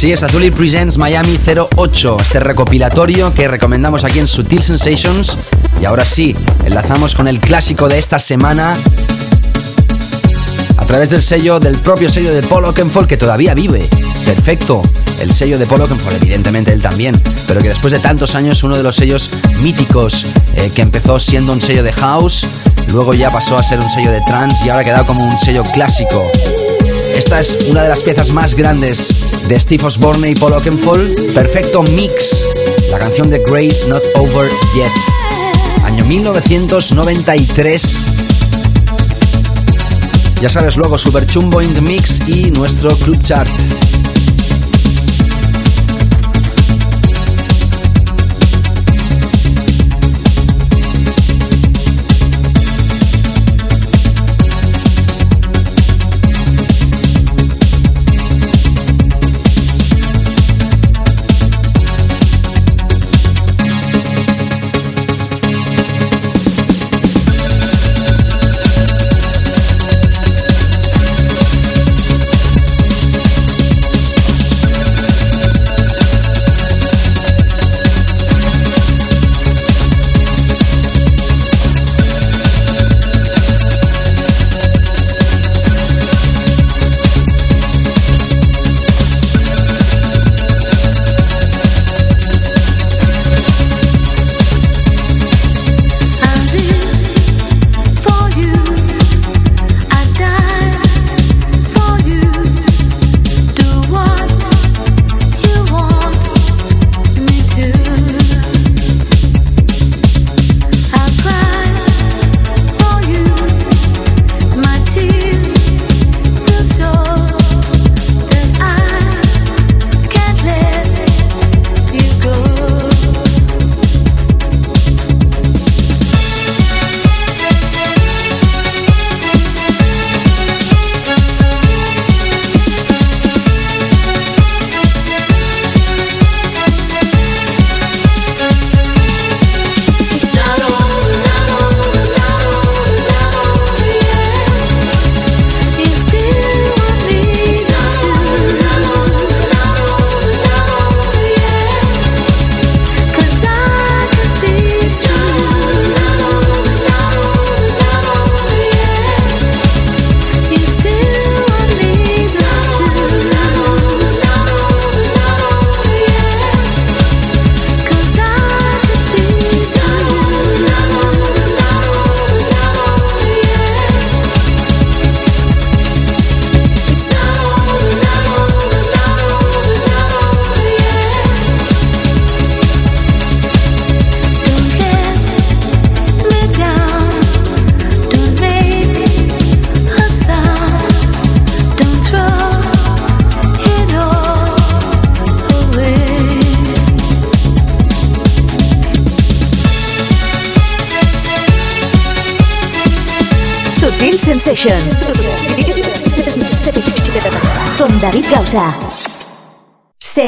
Así 0.00 0.12
es, 0.12 0.22
Azuli 0.22 0.50
Presents 0.50 0.96
Miami 0.96 1.38
08, 1.46 2.16
este 2.20 2.40
recopilatorio 2.40 3.34
que 3.34 3.46
recomendamos 3.48 4.02
aquí 4.02 4.18
en 4.18 4.26
Sutil 4.26 4.62
Sensations. 4.62 5.36
Y 5.78 5.84
ahora 5.84 6.06
sí, 6.06 6.34
enlazamos 6.64 7.14
con 7.14 7.28
el 7.28 7.38
clásico 7.38 7.86
de 7.86 7.98
esta 7.98 8.18
semana 8.18 8.78
a 10.78 10.86
través 10.86 11.10
del 11.10 11.20
sello, 11.20 11.60
del 11.60 11.76
propio 11.76 12.08
sello 12.08 12.34
de 12.34 12.42
Paul 12.42 12.64
Oakenfold 12.64 13.08
que 13.08 13.18
todavía 13.18 13.52
vive. 13.52 13.90
Perfecto, 14.24 14.80
el 15.20 15.34
sello 15.34 15.58
de 15.58 15.66
Paul 15.66 15.82
Oakenfold, 15.82 16.16
evidentemente 16.22 16.72
él 16.72 16.80
también, 16.80 17.14
pero 17.46 17.60
que 17.60 17.68
después 17.68 17.92
de 17.92 17.98
tantos 17.98 18.34
años 18.34 18.62
uno 18.62 18.78
de 18.78 18.82
los 18.82 18.96
sellos 18.96 19.28
míticos 19.60 20.24
eh, 20.54 20.70
que 20.74 20.80
empezó 20.80 21.20
siendo 21.20 21.52
un 21.52 21.60
sello 21.60 21.82
de 21.82 21.92
house, 21.92 22.46
luego 22.90 23.12
ya 23.12 23.30
pasó 23.30 23.58
a 23.58 23.62
ser 23.62 23.78
un 23.78 23.90
sello 23.90 24.10
de 24.10 24.22
trance 24.22 24.64
y 24.64 24.70
ahora 24.70 24.80
ha 24.80 24.84
quedado 24.84 25.04
como 25.04 25.22
un 25.22 25.38
sello 25.38 25.62
clásico. 25.74 26.24
Esta 27.20 27.38
es 27.38 27.58
una 27.68 27.82
de 27.82 27.90
las 27.90 28.00
piezas 28.02 28.30
más 28.30 28.54
grandes 28.54 29.14
de 29.46 29.60
Steve 29.60 29.84
Osborne 29.84 30.30
y 30.30 30.34
Paul 30.34 30.54
Oakenfold, 30.54 31.34
Perfecto 31.34 31.82
Mix, 31.82 32.46
la 32.90 32.98
canción 32.98 33.28
de 33.28 33.40
Grace 33.40 33.86
Not 33.88 34.02
Over 34.16 34.50
Yet, 34.74 34.90
año 35.84 36.02
1993. 36.06 38.04
Ya 40.40 40.48
sabes 40.48 40.78
luego 40.78 40.96
Super 40.96 41.26
Chumbo 41.26 41.60
in 41.60 41.74
the 41.74 41.82
Mix 41.82 42.26
y 42.26 42.50
nuestro 42.52 42.96
Club 42.96 43.20
Chart. 43.20 43.50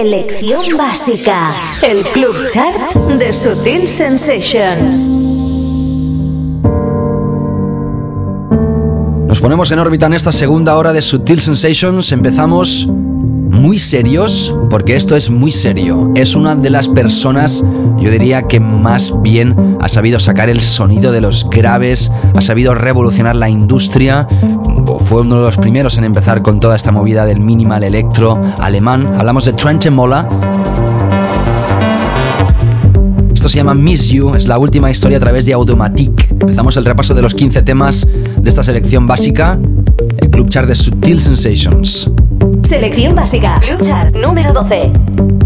Selección 0.03 0.77
básica. 0.77 1.53
El 1.81 2.03
club 2.03 2.35
chart 2.53 2.93
de 3.21 3.33
Sutil 3.33 3.87
Sensations. 3.87 4.97
Nos 9.29 9.41
ponemos 9.41 9.71
en 9.71 9.79
órbita 9.79 10.07
en 10.07 10.15
esta 10.15 10.33
segunda 10.33 10.77
hora 10.77 10.93
de 10.93 11.01
Sutil 11.03 11.41
Sensations. 11.41 12.11
Empezamos 12.11 12.89
muy 13.53 13.79
serios, 13.79 14.55
porque 14.71 14.97
esto 14.97 15.15
es 15.15 15.31
muy 15.31 15.53
serio. 15.53 16.11
Es 16.17 16.35
una 16.35 16.55
de 16.55 16.71
las 16.71 16.89
personas, 16.89 17.63
yo 17.99 18.11
diría 18.11 18.49
que 18.49 18.59
más 18.59 19.15
bien 19.23 19.77
ha 19.81 19.89
sabido 19.89 20.19
sacar 20.19 20.49
el 20.49 20.61
sonido 20.61 21.13
de 21.13 21.21
los 21.21 21.49
graves, 21.49 22.11
ha 22.35 22.41
sabido 22.41 22.75
revolucionar 22.75 23.37
la 23.37 23.49
industria. 23.49 24.27
Fue 25.01 25.21
uno 25.21 25.37
de 25.37 25.43
los 25.43 25.59
primeros 25.59 25.99
en 25.99 26.05
empezar 26.05 26.43
con 26.43 26.59
toda 26.61 26.75
esta 26.75 26.91
movida 26.91 27.27
del 27.27 27.41
minimal 27.41 27.85
electro 27.85 28.41
alemán. 28.59 29.13
Hablamos 29.19 29.45
de 29.45 29.53
Trent 29.53 29.89
Mola. 29.91 30.27
Esto 33.35 33.49
se 33.49 33.59
llama 33.59 33.75
Miss 33.75 34.09
You, 34.09 34.35
es 34.35 34.47
la 34.47 34.57
última 34.59 34.91
historia 34.91 35.19
a 35.19 35.21
través 35.21 35.45
de 35.45 35.53
Automatic. 35.53 36.31
Empezamos 36.31 36.77
el 36.77 36.85
repaso 36.85 37.13
de 37.15 37.23
los 37.23 37.35
15 37.35 37.63
temas 37.63 38.07
de 38.37 38.49
esta 38.49 38.65
selección 38.65 39.07
básica, 39.07 39.59
el 40.19 40.31
Club 40.31 40.49
Chart 40.49 40.69
de 40.69 40.75
Sutil 40.75 41.21
Sensations. 41.21 42.11
Selección 42.63 43.15
básica. 43.15 43.59
Club 43.61 43.81
Chart 43.83 44.15
número 44.17 44.53
12. 44.53 45.42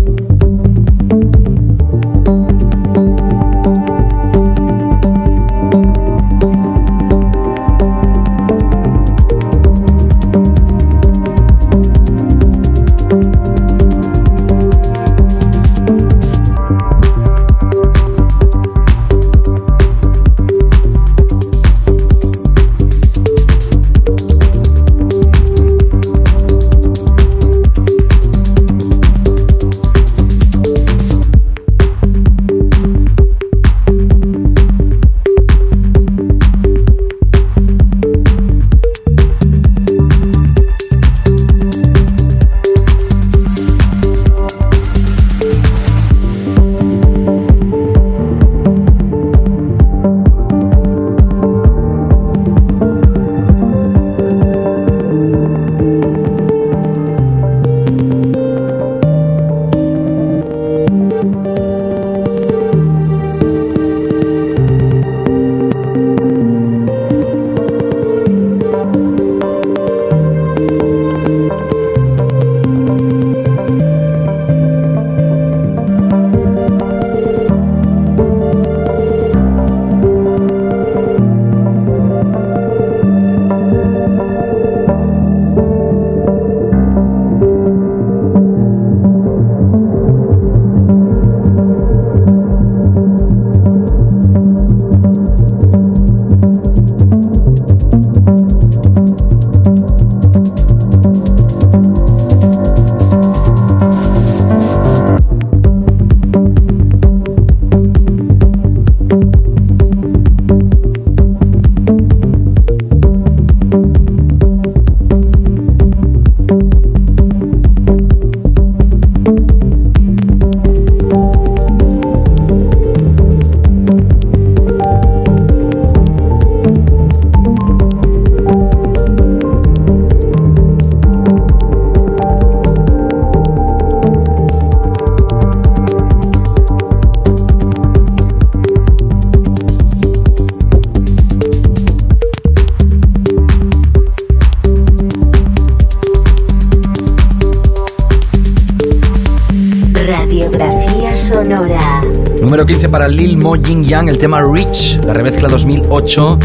Mo 153.47 153.55
Jing 153.55 153.85
Yang 153.85 154.09
el 154.09 154.19
tema 154.19 154.43
Rich, 154.43 154.99
la 155.05 155.13
remezcla 155.13 155.49
2008 155.49 156.39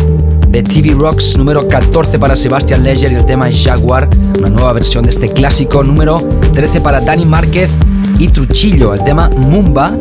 de 0.50 0.62
TV 0.62 0.94
Rocks, 0.94 1.36
número 1.36 1.68
14 1.68 2.20
para 2.20 2.36
Sebastian 2.36 2.84
Ledger 2.84 3.12
y 3.12 3.16
el 3.16 3.26
tema 3.26 3.48
Jaguar, 3.52 4.08
una 4.38 4.50
nueva 4.50 4.72
versión 4.74 5.06
de 5.06 5.10
este 5.10 5.30
clásico, 5.30 5.84
número 5.84 6.22
13 6.54 6.80
para 6.80 7.02
Dani 7.02 7.26
Márquez 7.26 7.72
y 8.20 8.28
Truchillo, 8.28 8.94
el 8.94 9.04
tema 9.04 9.32
Mumba, 9.36 9.98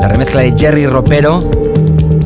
la 0.00 0.08
remezcla 0.08 0.40
de 0.40 0.52
Jerry 0.58 0.86
Ropero 0.86 1.48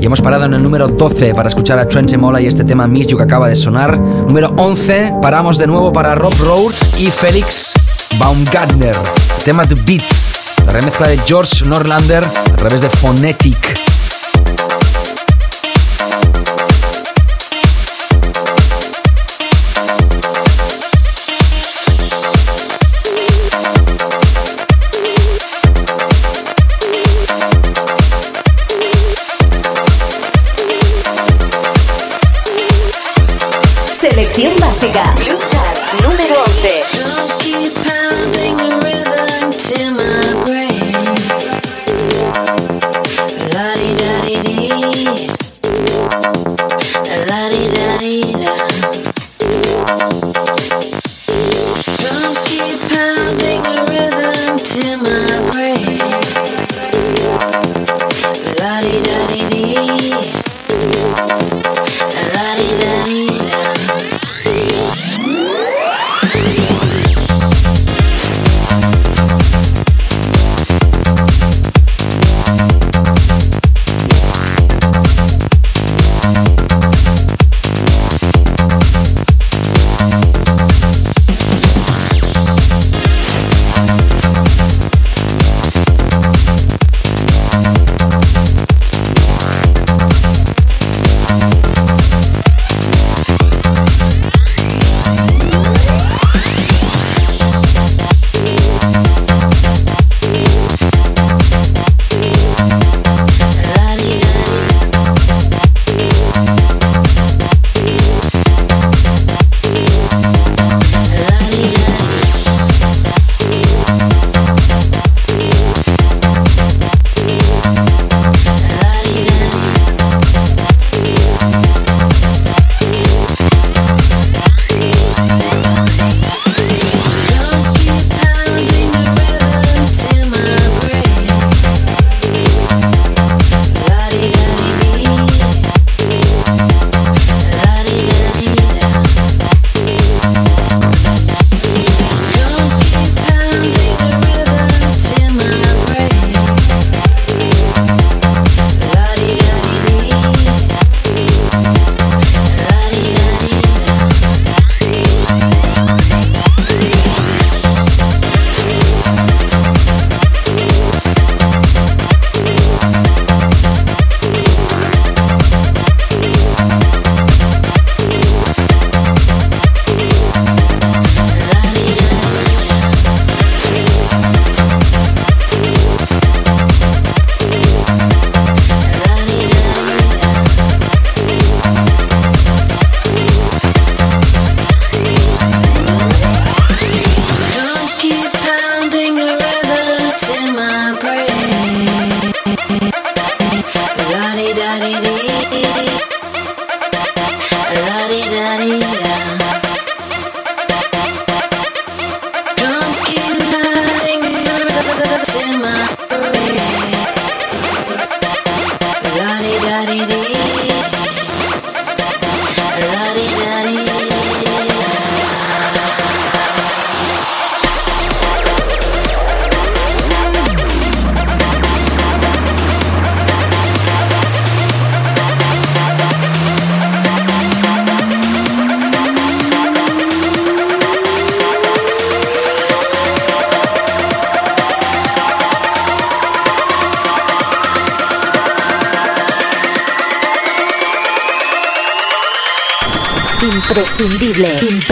y 0.01 0.07
hemos 0.07 0.23
parado 0.23 0.47
en 0.47 0.55
el 0.55 0.63
número 0.63 0.89
12 0.89 1.35
para 1.35 1.51
escuchar 1.51 1.79
a 1.79 1.87
Trent 1.87 2.17
Mola 2.17 2.41
y 2.41 2.47
este 2.47 2.65
tema 2.65 2.87
Miss 2.87 3.09
You 3.09 3.19
que 3.19 3.25
acaba 3.25 3.47
de 3.47 3.57
sonar. 3.57 4.01
Número 4.01 4.55
11, 4.57 5.17
paramos 5.21 5.59
de 5.59 5.67
nuevo 5.67 5.93
para 5.93 6.15
Rob 6.15 6.33
Road 6.39 6.73
y 6.99 7.11
Félix 7.11 7.75
Baumgartner. 8.19 8.97
tema 9.45 9.67
The 9.67 9.75
Beat 9.75 10.20
la 10.67 10.73
remezcla 10.73 11.09
de 11.09 11.19
George 11.27 11.65
Norlander 11.65 12.25
a 12.25 12.57
través 12.57 12.83
de 12.83 12.89
Phonetic. 12.89 13.80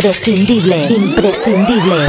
Imprescindible, 0.08 0.86
imprescindible, 0.88 2.06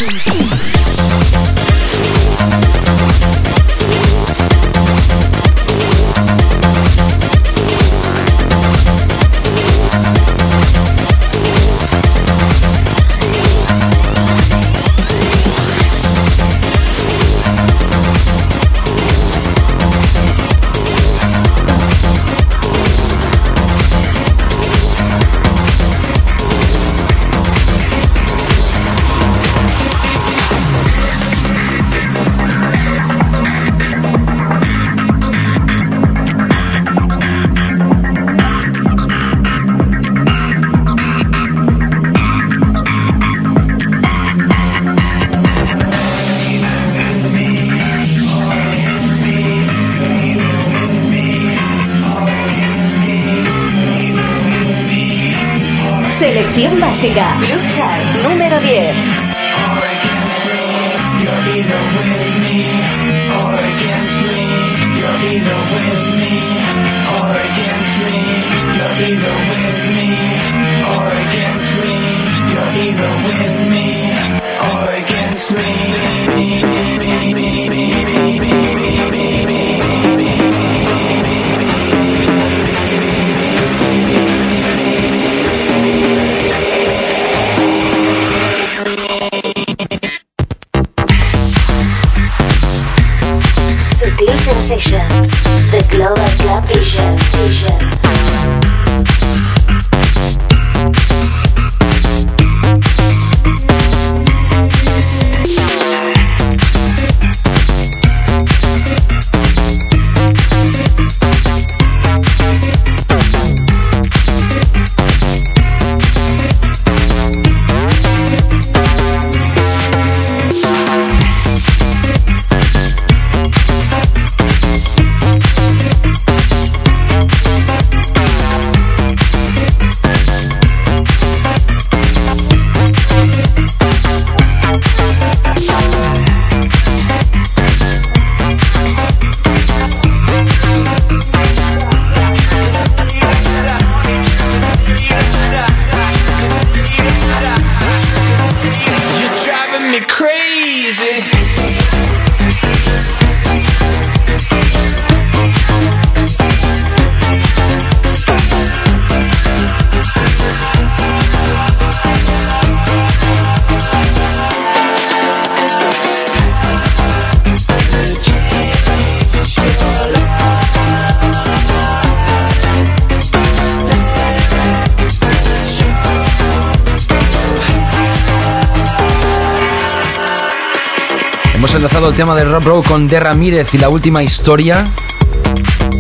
tema 182.20 182.36
de 182.36 182.44
Rob 182.44 182.66
Rowe 182.66 182.84
con 182.84 183.08
De 183.08 183.18
Ramírez 183.18 183.74
y 183.74 183.78
la 183.78 183.88
última 183.88 184.22
historia 184.22 184.86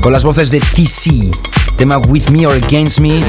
con 0.01 0.11
las 0.11 0.25
voces 0.25 0.49
de 0.49 0.59
TC. 0.59 1.33
Tema 1.77 1.97
With 1.97 2.27
Me 2.31 2.45
or 2.45 2.61
Against 2.61 2.99
Me, 2.99 3.21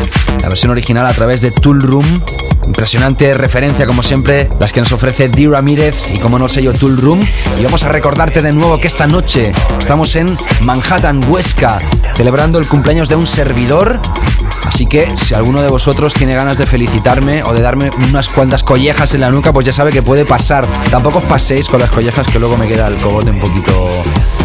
la 0.43 0.49
versión 0.49 0.73
original 0.73 1.07
a 1.07 1.13
través 1.13 1.41
de 1.41 1.53
Tool 1.53 1.81
Room. 1.83 2.21
Impresionante 2.67 3.33
referencia, 3.35 3.87
como 3.87 4.03
siempre, 4.03 4.51
las 4.59 4.73
que 4.73 4.81
nos 4.81 4.91
ofrece 4.91 5.29
D. 5.29 5.47
Ramírez 5.49 5.95
y 6.13 6.19
como 6.19 6.37
no 6.37 6.49
sé 6.49 6.65
yo, 6.65 6.73
Tool 6.73 6.97
Room. 6.97 7.25
Y 7.61 7.63
vamos 7.63 7.85
a 7.85 7.91
recordarte 7.91 8.43
de 8.43 8.53
nuevo 8.53 8.81
que 8.81 8.89
esta 8.89 9.07
noche 9.07 9.53
estamos 9.79 10.17
en 10.17 10.37
Manhattan, 10.61 11.21
Huesca, 11.29 11.79
celebrando 12.17 12.59
el 12.59 12.67
cumpleaños 12.67 13.09
de 13.09 13.15
un 13.15 13.29
servidor 13.29 14.01
Así 14.65 14.87
que 14.87 15.09
si 15.17 15.35
alguno 15.35 15.63
de 15.63 15.69
vosotros 15.69 16.15
tiene 16.15 16.35
ganas 16.35 16.59
de 16.59 16.67
felicitarme 16.67 17.43
o 17.43 17.53
de 17.53 17.61
darme 17.61 17.91
unas 18.09 18.29
cuantas 18.29 18.63
collejas 18.63 19.15
en 19.15 19.21
la 19.21 19.31
nuca, 19.31 19.53
pues 19.53 19.67
ya 19.67 19.73
sabe 19.73 19.93
que 19.93 20.03
puede 20.03 20.25
pasar. 20.25 20.67
Tampoco 20.91 21.19
os 21.19 21.25
paséis 21.25 21.69
con 21.69 21.81
las 21.81 21.91
collejas 21.91 22.27
que 22.27 22.39
luego 22.39 22.57
me 22.57 22.67
queda 22.69 22.89
el 22.89 22.97
cogote 22.97 23.31
un 23.31 23.41
poquito, 23.41 23.91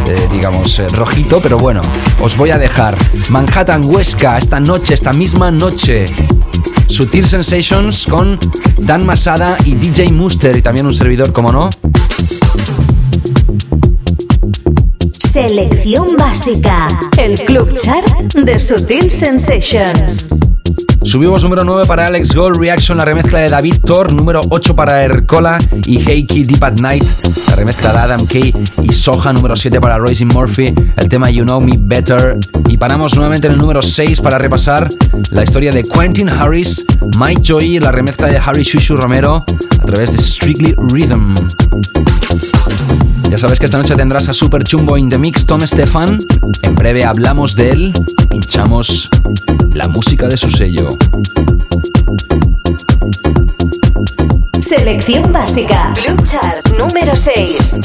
eh, 0.07 0.27
digamos, 0.31 0.79
eh, 0.79 0.87
rojito, 0.89 1.41
pero 1.41 1.57
bueno, 1.57 1.81
os 2.21 2.37
voy 2.37 2.51
a 2.51 2.57
dejar. 2.57 2.97
Manhattan 3.29 3.83
Huesca, 3.85 4.37
esta 4.37 4.59
noche, 4.59 4.93
esta 4.93 5.13
misma 5.13 5.51
noche. 5.51 6.05
Sutil 6.87 7.27
Sensations 7.27 8.05
con 8.05 8.39
Dan 8.77 9.05
Masada 9.05 9.57
y 9.65 9.75
DJ 9.75 10.11
Muster 10.11 10.55
y 10.55 10.61
también 10.61 10.85
un 10.85 10.93
servidor, 10.93 11.33
como 11.33 11.51
no. 11.51 11.69
Selección 15.35 16.15
básica. 16.17 16.87
El 17.17 17.37
Club 17.37 17.75
Chart 17.75 18.07
de 18.35 18.57
Sutil 18.57 19.11
Sensations. 19.11 20.29
Subimos 21.03 21.43
número 21.43 21.65
9 21.65 21.83
para 21.85 22.05
Alex 22.05 22.33
Gold 22.33 22.57
Reaction, 22.57 22.97
la 22.97 23.03
remezcla 23.03 23.39
de 23.39 23.49
David 23.49 23.75
Thor. 23.85 24.13
Número 24.13 24.39
8 24.49 24.77
para 24.77 25.03
Ercola 25.03 25.57
y 25.85 25.99
Heiki 26.09 26.45
Deep 26.45 26.63
at 26.63 26.79
Night, 26.79 27.03
la 27.49 27.55
remezcla 27.57 27.91
de 27.91 27.97
Adam 27.99 28.25
Kay 28.25 28.53
y 28.81 28.93
Soja. 28.93 29.33
Número 29.33 29.57
7 29.57 29.81
para 29.81 29.97
Royce 29.97 30.25
Murphy, 30.25 30.73
el 30.95 31.09
tema 31.09 31.29
You 31.29 31.43
Know 31.43 31.59
Me 31.59 31.73
Better. 31.77 32.37
Y 32.69 32.77
paramos 32.77 33.13
nuevamente 33.15 33.47
en 33.47 33.53
el 33.53 33.59
número 33.59 33.81
6 33.81 34.21
para 34.21 34.37
repasar 34.37 34.87
la 35.31 35.43
historia 35.43 35.73
de 35.73 35.83
Quentin 35.83 36.29
Harris, 36.29 36.85
Mike 37.19 37.41
Joy 37.43 37.79
la 37.79 37.91
remezcla 37.91 38.27
de 38.27 38.37
Harry 38.37 38.63
Shushu 38.63 38.95
Romero 38.95 39.43
a 39.81 39.85
través 39.85 40.13
de 40.13 40.17
Strictly 40.17 40.73
Rhythm. 40.93 41.35
Ya 43.35 43.39
sabes 43.39 43.59
que 43.59 43.65
esta 43.65 43.77
noche 43.77 43.93
tendrás 43.95 44.29
a 44.29 44.33
Super 44.33 44.63
Chumbo 44.63 44.97
in 44.97 45.09
the 45.09 45.17
Mix 45.17 45.45
Tom 45.45 45.59
Stefan. 45.67 46.19
En 46.61 46.73
breve 46.73 47.03
hablamos 47.03 47.53
de 47.53 47.69
él, 47.69 47.93
pinchamos 48.29 49.09
la 49.73 49.89
música 49.89 50.27
de 50.27 50.37
su 50.37 50.49
sello. 50.49 50.87
Selección 54.61 55.33
básica. 55.33 55.91
Blue 55.95 56.15
Chart 56.25 56.65
número 56.77 57.13
6. 57.13 57.75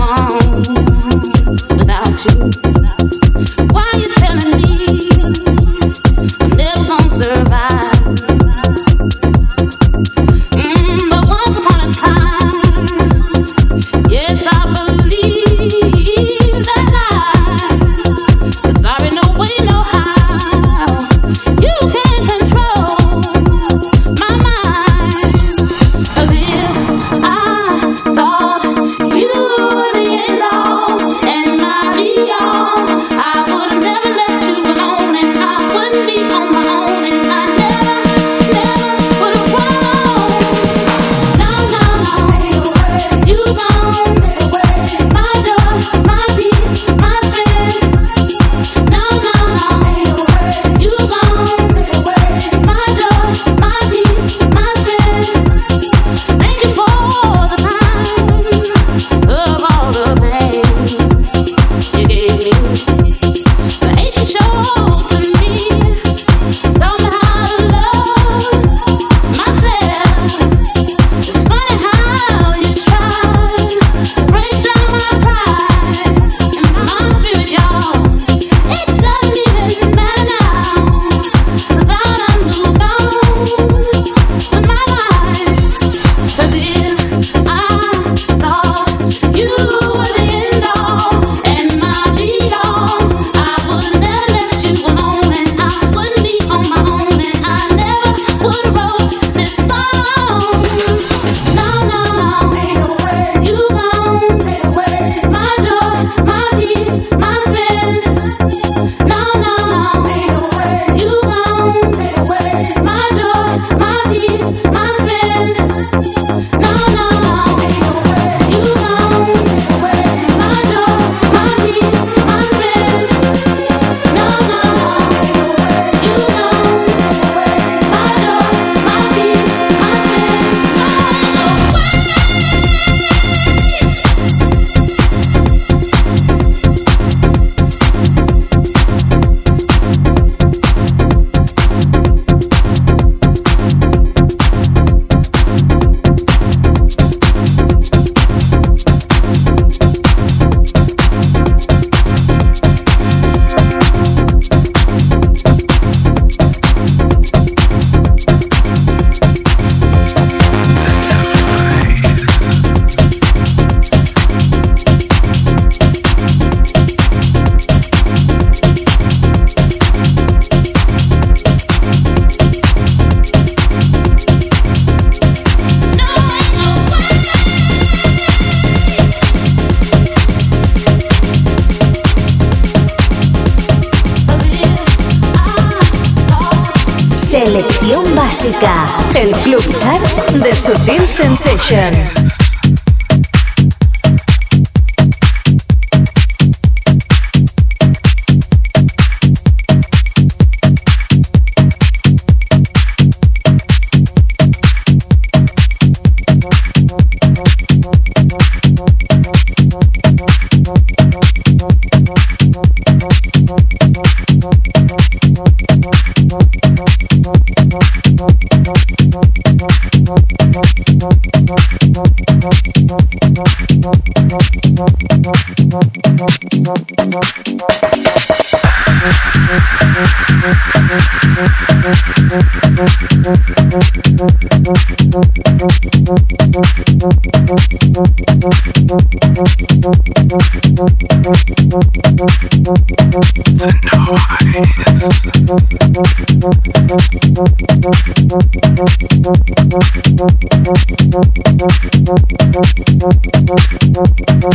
Sensations. 191.67 192.14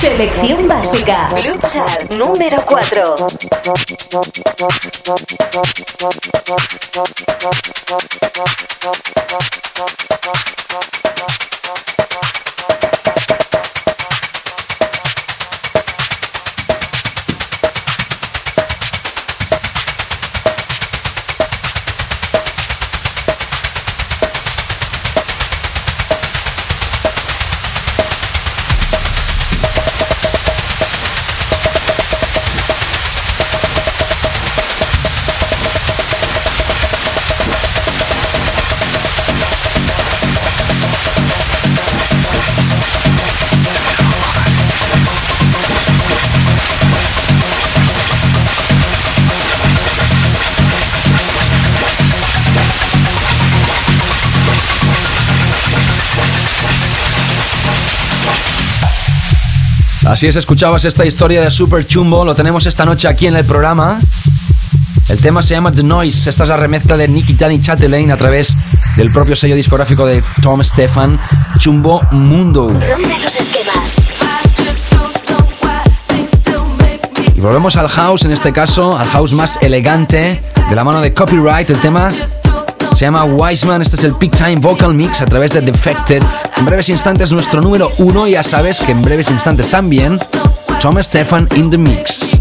Selección 0.00 0.66
básica. 0.66 1.28
Club 1.28 1.60
número 2.18 2.60
4. 2.66 3.14
Así 60.06 60.28
es, 60.28 60.36
escuchabas 60.36 60.84
esta 60.84 61.04
historia 61.04 61.42
de 61.42 61.50
Super 61.50 61.84
Chumbo, 61.84 62.24
lo 62.24 62.32
tenemos 62.32 62.64
esta 62.66 62.84
noche 62.84 63.08
aquí 63.08 63.26
en 63.26 63.34
el 63.34 63.44
programa. 63.44 63.98
El 65.08 65.18
tema 65.18 65.42
se 65.42 65.54
llama 65.54 65.72
The 65.72 65.82
Noise, 65.82 66.30
esta 66.30 66.44
es 66.44 66.48
la 66.48 66.56
remezcla 66.56 66.96
de 66.96 67.08
Nicky 67.08 67.34
Danny 67.34 67.60
Chatelaine 67.60 68.12
a 68.12 68.16
través 68.16 68.56
del 68.96 69.10
propio 69.10 69.34
sello 69.34 69.56
discográfico 69.56 70.06
de 70.06 70.22
Tom 70.42 70.62
Stefan, 70.62 71.20
Chumbo 71.58 72.02
Mundo. 72.12 72.72
Y 77.34 77.40
volvemos 77.40 77.74
al 77.74 77.88
house, 77.88 78.24
en 78.24 78.30
este 78.30 78.52
caso, 78.52 78.96
al 78.96 79.08
house 79.08 79.32
más 79.32 79.58
elegante, 79.60 80.40
de 80.68 80.74
la 80.76 80.84
mano 80.84 81.00
de 81.00 81.12
Copyright, 81.12 81.68
el 81.68 81.80
tema 81.80 82.12
se 82.92 83.04
llama 83.04 83.24
Wiseman, 83.24 83.82
este 83.82 83.96
es 83.96 84.04
el 84.04 84.16
Peak 84.16 84.36
Time 84.36 84.56
Vocal 84.56 84.94
Mix 84.94 85.20
a 85.20 85.26
través 85.26 85.52
de 85.52 85.60
Defected. 85.60 86.22
En 86.56 86.64
breves 86.64 86.88
instantes 86.88 87.30
nuestro 87.32 87.60
número 87.60 87.90
uno, 87.98 88.26
ya 88.26 88.42
sabes 88.42 88.80
que 88.80 88.92
en 88.92 89.02
breves 89.02 89.30
instantes 89.30 89.68
también, 89.68 90.18
Tom 90.80 90.96
Stefan 91.02 91.48
in 91.54 91.70
the 91.70 91.78
Mix. 91.78 92.36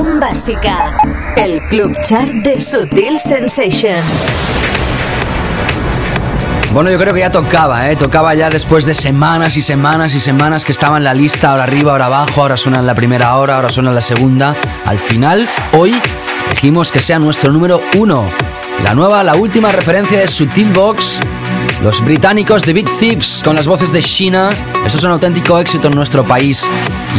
Básica, 0.00 0.96
el 1.36 1.60
Club 1.68 1.94
Chart 2.02 2.30
de 2.30 2.60
Sutil 2.60 3.18
Sensations. 3.18 4.02
Bueno, 6.72 6.90
yo 6.90 6.98
creo 6.98 7.12
que 7.12 7.20
ya 7.20 7.30
tocaba, 7.30 7.90
¿eh? 7.90 7.96
Tocaba 7.96 8.34
ya 8.34 8.48
después 8.48 8.86
de 8.86 8.94
semanas 8.94 9.56
y 9.56 9.62
semanas 9.62 10.14
y 10.14 10.20
semanas 10.20 10.64
que 10.64 10.72
estaba 10.72 10.96
en 10.96 11.04
la 11.04 11.12
lista, 11.12 11.50
ahora 11.50 11.64
arriba, 11.64 11.92
ahora 11.92 12.06
abajo, 12.06 12.40
ahora 12.40 12.56
suena 12.56 12.78
en 12.78 12.86
la 12.86 12.94
primera 12.94 13.36
hora, 13.36 13.56
ahora 13.56 13.68
suena 13.68 13.90
en 13.90 13.96
la 13.96 14.02
segunda. 14.02 14.54
Al 14.86 14.98
final, 14.98 15.46
hoy 15.72 15.94
dijimos 16.50 16.90
que 16.90 17.00
sea 17.00 17.18
nuestro 17.18 17.52
número 17.52 17.80
uno. 17.98 18.24
La 18.84 18.94
nueva, 18.94 19.22
la 19.22 19.34
última 19.34 19.70
referencia 19.72 20.18
de 20.18 20.28
Sutil 20.28 20.72
Box 20.72 21.20
los 21.82 22.00
británicos 22.04 22.62
de 22.62 22.72
Big 22.72 22.88
Thieves 22.98 23.42
con 23.44 23.56
las 23.56 23.66
voces 23.66 23.90
de 23.92 24.00
Sheena, 24.00 24.50
eso 24.86 24.98
es 24.98 25.04
un 25.04 25.10
auténtico 25.10 25.58
éxito 25.58 25.88
en 25.88 25.94
nuestro 25.94 26.22
país 26.22 26.64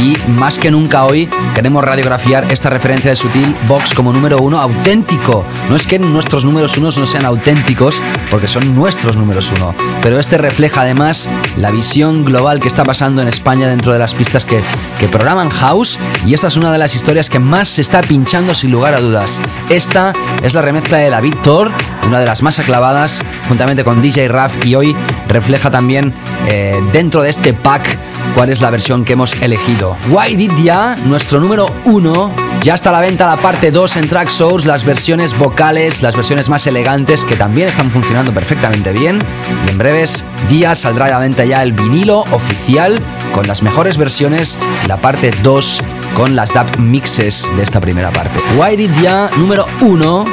y 0.02 0.16
más 0.40 0.58
que 0.58 0.72
nunca 0.72 1.04
hoy 1.06 1.30
queremos 1.54 1.84
radiografiar 1.84 2.50
esta 2.50 2.70
referencia 2.70 3.10
de 3.10 3.16
Sutil 3.16 3.54
Box 3.68 3.94
como 3.94 4.14
número 4.14 4.40
uno 4.40 4.60
auténtico. 4.60 5.46
No 5.70 5.76
es 5.76 5.86
que 5.86 6.00
nuestros 6.00 6.46
números 6.46 6.78
unos 6.78 6.98
no 6.98 7.06
sean 7.06 7.26
auténticos 7.26 8.02
porque 8.32 8.48
son 8.48 8.74
nuestros 8.74 9.18
números 9.18 9.52
uno, 9.58 9.76
pero 10.02 10.18
este 10.18 10.38
refleja 10.38 10.82
además 10.82 11.28
la 11.58 11.70
visión 11.70 12.24
global 12.24 12.60
que 12.60 12.70
está 12.70 12.84
pasando 12.86 13.22
en 13.22 13.28
España 13.28 13.68
dentro 13.68 13.92
de 13.92 14.00
las 14.00 14.14
pistas 14.14 14.46
que, 14.46 14.62
que 14.98 15.10
programan 15.10 15.50
House 15.50 16.00
y 16.26 16.34
esta 16.34 16.48
es 16.48 16.56
una 16.56 16.72
de 16.72 16.78
las 16.78 16.96
historias 16.96 17.30
que 17.30 17.40
más 17.40 17.68
se 17.68 17.82
está 17.82 18.02
pinchando 18.02 18.54
sin 18.54 18.72
lugar 18.72 18.94
a 18.94 19.02
dudas. 19.02 19.42
Esta 19.70 20.14
es 20.42 20.54
la 20.54 20.62
remezcla 20.62 20.98
de 20.98 21.10
la 21.10 21.20
Victor, 21.20 21.70
una 22.08 22.20
de 22.20 22.26
las 22.26 22.42
más 22.42 22.60
aclavadas, 22.60 23.22
juntamente 23.48 23.84
con 23.84 24.02
DJ 24.02 24.28
Raf 24.28 24.66
y 24.66 24.76
hoy 24.76 24.96
refleja 25.28 25.72
también 25.72 26.14
eh, 26.48 26.76
dentro 26.92 27.22
de 27.22 27.30
este 27.30 27.54
pack 27.54 27.98
cuál 28.36 28.50
es 28.50 28.62
la 28.62 28.70
versión 28.70 29.06
que 29.06 29.14
hemos 29.14 29.34
elegido. 29.42 29.96
Why 30.10 30.36
Did 30.36 30.52
Ya, 30.64 30.96
nuestro 31.06 31.40
número 31.40 31.70
uno, 31.86 32.32
ya 32.64 32.76
está 32.76 32.90
a 32.90 32.94
la 32.94 33.00
venta 33.02 33.28
la 33.28 33.38
parte 33.38 33.72
2 33.72 33.98
en 33.98 34.08
Track 34.08 34.30
Source, 34.30 34.68
las 34.68 34.86
versiones 34.86 35.38
vocales, 35.38 36.02
las 36.02 36.16
versiones 36.16 36.50
más 36.50 36.66
elegantes 36.68 37.24
que 37.24 37.36
también 37.36 37.70
están 37.70 37.92
funcionando 37.92 38.34
perfectamente 38.34 38.92
bien. 38.92 39.20
Y 39.68 39.70
en 39.70 39.78
breves 39.78 40.24
días 40.50 40.80
saldrá 40.80 41.06
a 41.06 41.10
la 41.10 41.20
venta 41.20 41.46
ya 41.46 41.62
el 41.62 41.74
vinilo 41.74 42.22
oficial 42.32 43.00
con 43.34 43.48
las 43.48 43.64
mejores 43.64 43.98
versiones, 43.98 44.58
la 44.88 44.98
parte 44.98 45.32
2 45.44 45.82
con 46.14 46.36
las 46.36 46.54
dub 46.54 46.80
mixes 46.80 47.50
de 47.56 47.64
esta 47.64 47.80
primera 47.80 48.12
parte. 48.12 48.40
Why 48.58 48.76
Did 48.76 48.92
Ya, 49.02 49.30
número 49.38 49.66
1 49.82 50.26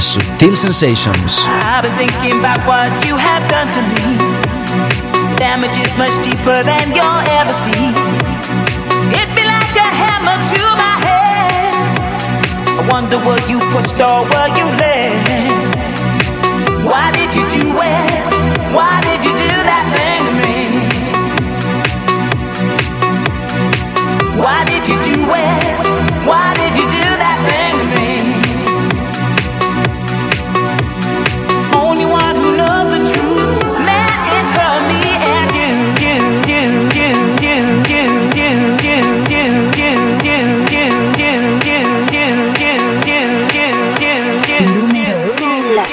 Subtle 0.00 0.56
Sensations. 0.56 1.44
I've 1.62 1.82
been 1.82 1.96
thinking 1.96 2.40
about 2.40 2.60
what 2.66 2.90
you 3.06 3.16
have 3.16 3.42
done 3.48 3.68
to 3.70 3.80
me. 3.80 4.18
Damage 5.36 5.76
is 5.78 5.96
much 5.96 6.12
deeper 6.24 6.62
than 6.64 6.94
you'll 6.94 7.22
ever 7.30 7.52
see. 7.64 7.92
It 9.12 9.28
be 9.36 9.44
like 9.44 9.76
a 9.76 9.88
hammer 10.00 10.36
to 10.36 10.62
my 10.76 10.96
head. 11.04 11.74
I 12.78 12.88
wonder 12.90 13.18
were 13.24 13.40
you 13.48 13.58
pushed 13.72 14.00
or 14.00 14.24
were 14.24 14.50
you 14.56 14.66
led? 14.80 15.52
Why 16.84 17.12
did 17.12 17.34
you 17.34 17.44
do 17.50 17.66
it? 17.80 18.22
Why 18.72 19.00
did 19.02 19.24
you 19.24 19.35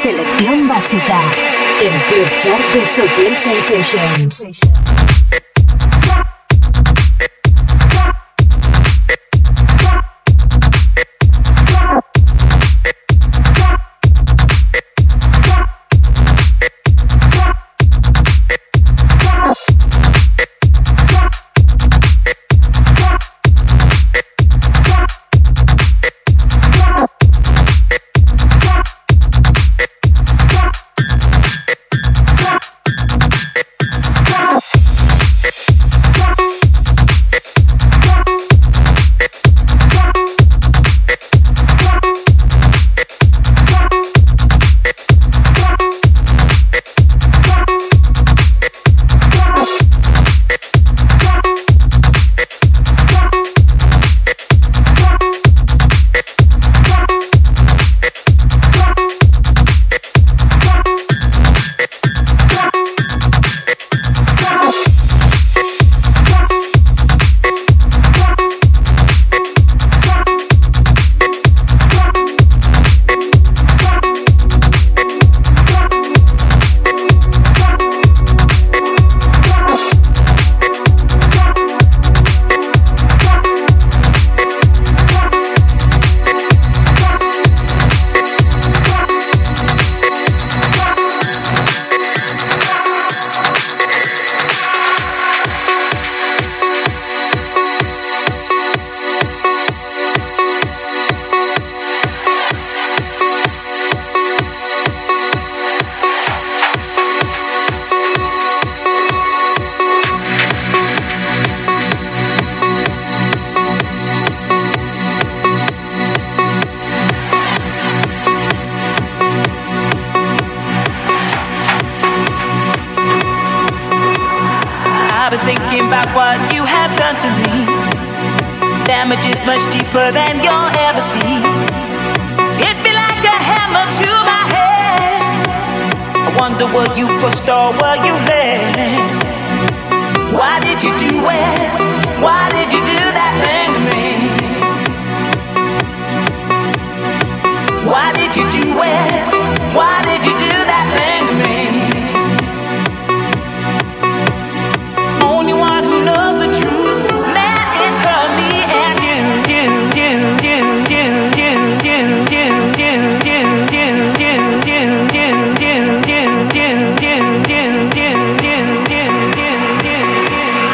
selección 0.03 0.67
básica, 0.67 1.21
el 1.81 1.89
Club 1.89 2.27
Chart 2.37 2.73
de 2.73 2.85
Sutil 2.85 3.37
Sensations. 3.37 4.72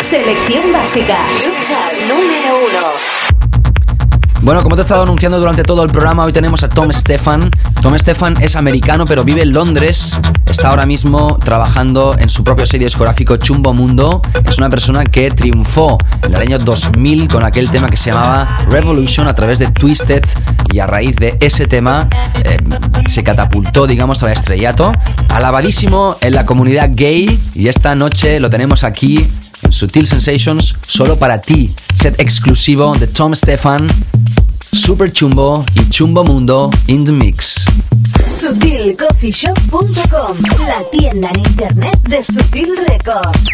Selección 0.09 0.73
básica. 0.73 1.17
Lucha 1.45 1.91
número. 2.07 2.38
Bueno, 4.49 4.63
como 4.63 4.75
te 4.75 4.81
he 4.81 4.85
estado 4.85 5.03
anunciando 5.03 5.37
durante 5.37 5.61
todo 5.61 5.83
el 5.83 5.91
programa, 5.91 6.23
hoy 6.23 6.33
tenemos 6.33 6.63
a 6.63 6.69
Tom 6.69 6.91
Stefan. 6.91 7.51
Tom 7.83 7.95
Stefan 7.99 8.41
es 8.41 8.55
americano, 8.55 9.05
pero 9.05 9.23
vive 9.23 9.43
en 9.43 9.53
Londres. 9.53 10.17
Está 10.49 10.69
ahora 10.69 10.87
mismo 10.87 11.37
trabajando 11.37 12.15
en 12.17 12.29
su 12.29 12.43
propio 12.43 12.65
sello 12.65 12.85
discográfico 12.85 13.37
Chumbo 13.37 13.75
Mundo. 13.75 14.23
Es 14.47 14.57
una 14.57 14.71
persona 14.71 15.03
que 15.03 15.29
triunfó 15.29 15.99
en 16.23 16.33
el 16.33 16.41
año 16.41 16.57
2000 16.57 17.27
con 17.27 17.45
aquel 17.45 17.69
tema 17.69 17.89
que 17.89 17.97
se 17.97 18.11
llamaba 18.11 18.65
Revolution 18.67 19.27
a 19.27 19.35
través 19.35 19.59
de 19.59 19.67
Twisted. 19.67 20.23
Y 20.73 20.79
a 20.79 20.87
raíz 20.87 21.15
de 21.17 21.37
ese 21.41 21.67
tema 21.67 22.09
eh, 22.43 22.57
se 23.07 23.23
catapultó, 23.23 23.85
digamos, 23.85 24.23
al 24.23 24.31
estrellato. 24.31 24.91
Alabadísimo 25.27 26.17
en 26.21 26.33
la 26.33 26.47
comunidad 26.47 26.89
gay. 26.93 27.39
Y 27.53 27.67
esta 27.67 27.93
noche 27.93 28.39
lo 28.39 28.49
tenemos 28.49 28.83
aquí 28.83 29.29
Sutil 29.69 30.07
Sensations 30.07 30.75
solo 30.87 31.19
para 31.19 31.39
ti. 31.39 31.71
Set 31.95 32.19
exclusivo 32.19 32.95
de 32.95 33.05
Tom 33.05 33.35
Stefan 33.35 33.87
Super 34.73 35.11
Chumbo 35.11 35.65
y 35.75 35.87
Chumbo 35.89 36.23
Mundo 36.23 36.69
in 36.87 37.03
the 37.05 37.11
Mix. 37.11 37.65
SutilCoffeeShop.com, 38.35 40.37
la 40.67 40.83
tienda 40.91 41.29
en 41.29 41.39
internet 41.39 41.99
de 42.07 42.23
Sutil 42.23 42.75
Records. 42.87 43.47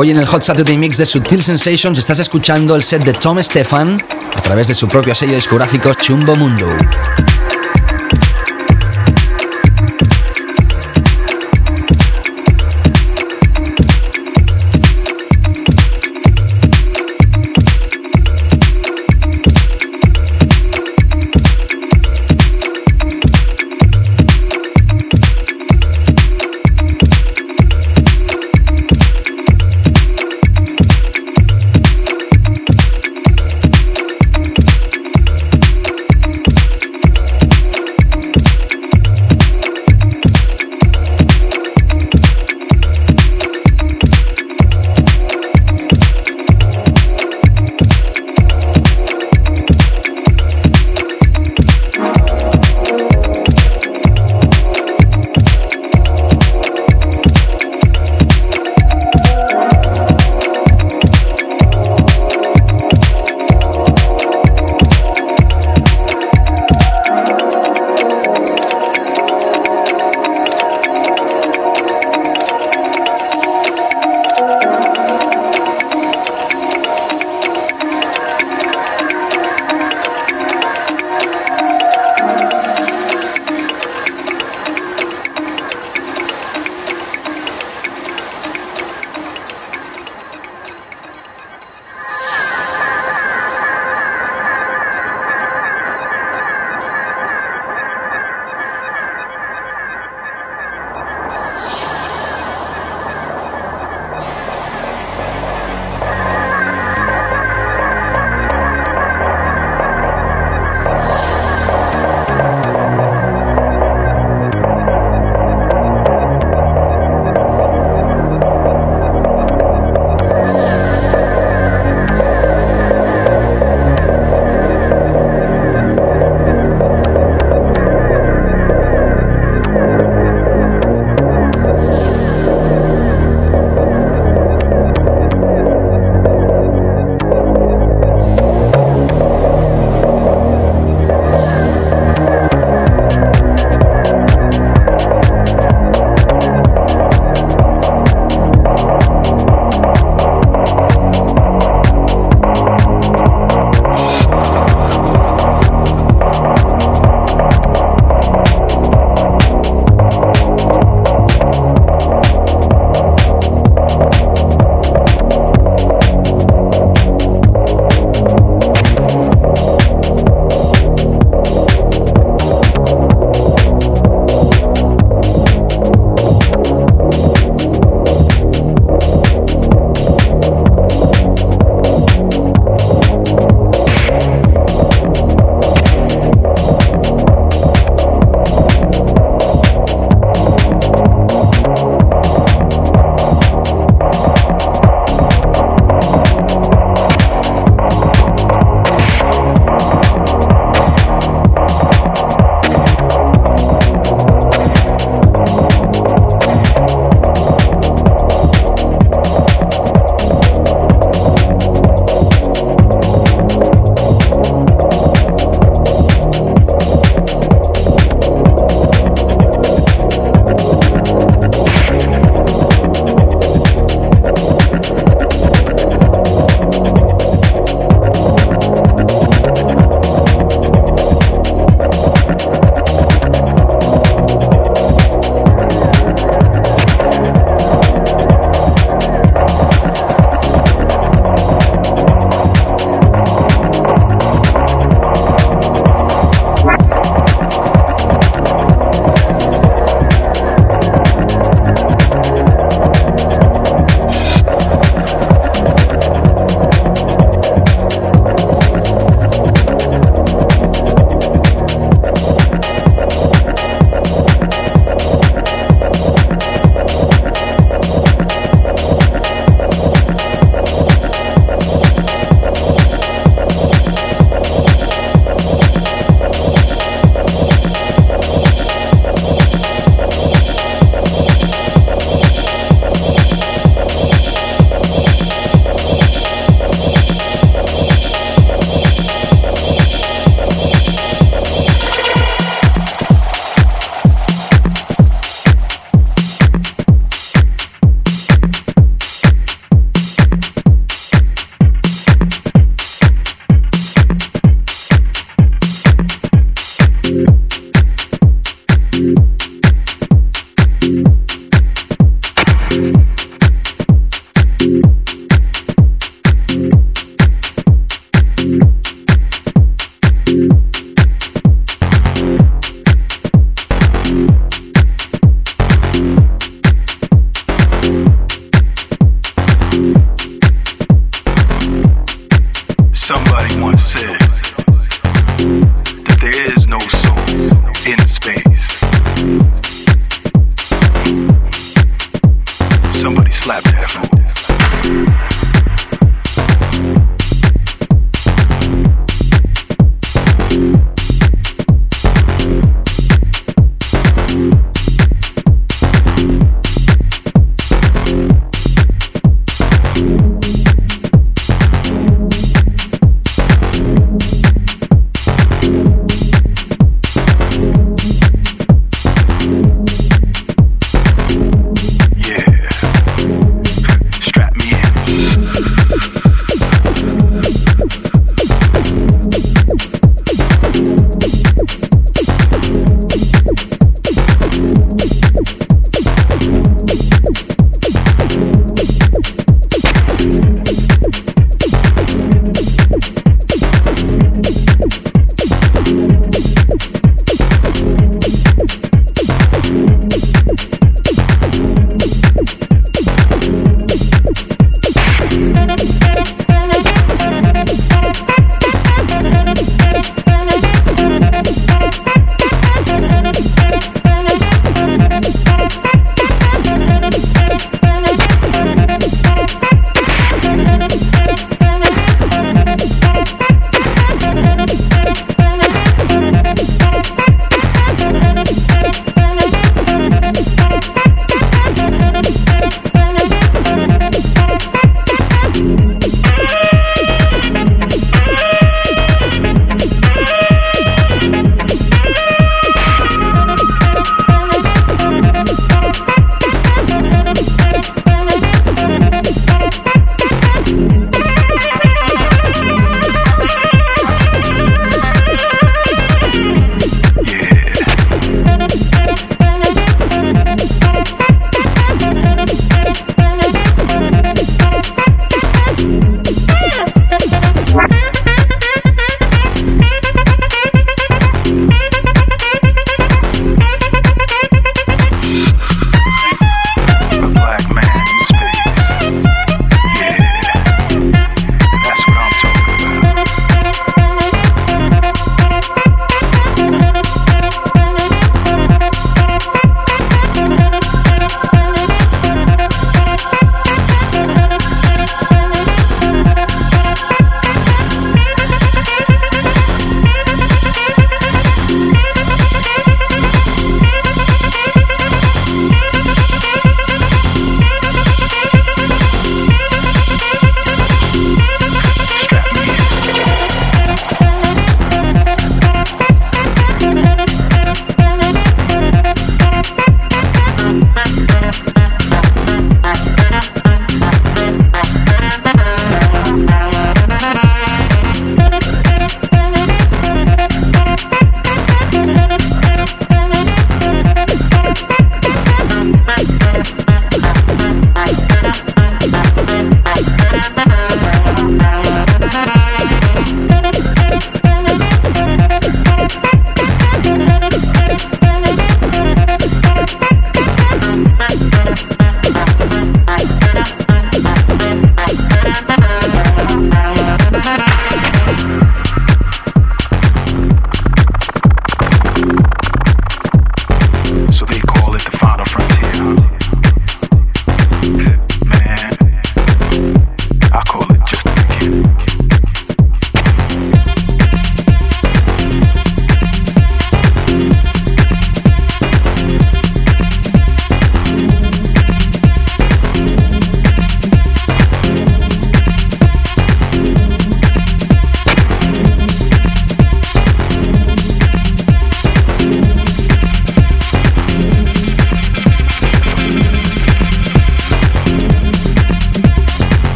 Hoy 0.00 0.12
en 0.12 0.18
el 0.18 0.26
Hot 0.26 0.44
Saturday 0.44 0.78
Mix 0.78 0.96
de 0.96 1.04
Sutil 1.04 1.42
Sensations 1.42 1.98
estás 1.98 2.20
escuchando 2.20 2.76
el 2.76 2.84
set 2.84 3.02
de 3.02 3.12
Tom 3.14 3.42
Stefan 3.42 3.96
a 4.32 4.40
través 4.40 4.68
de 4.68 4.76
su 4.76 4.86
propio 4.86 5.12
sello 5.12 5.34
discográfico 5.34 5.92
Chumbo 5.92 6.36
Mundo. 6.36 6.68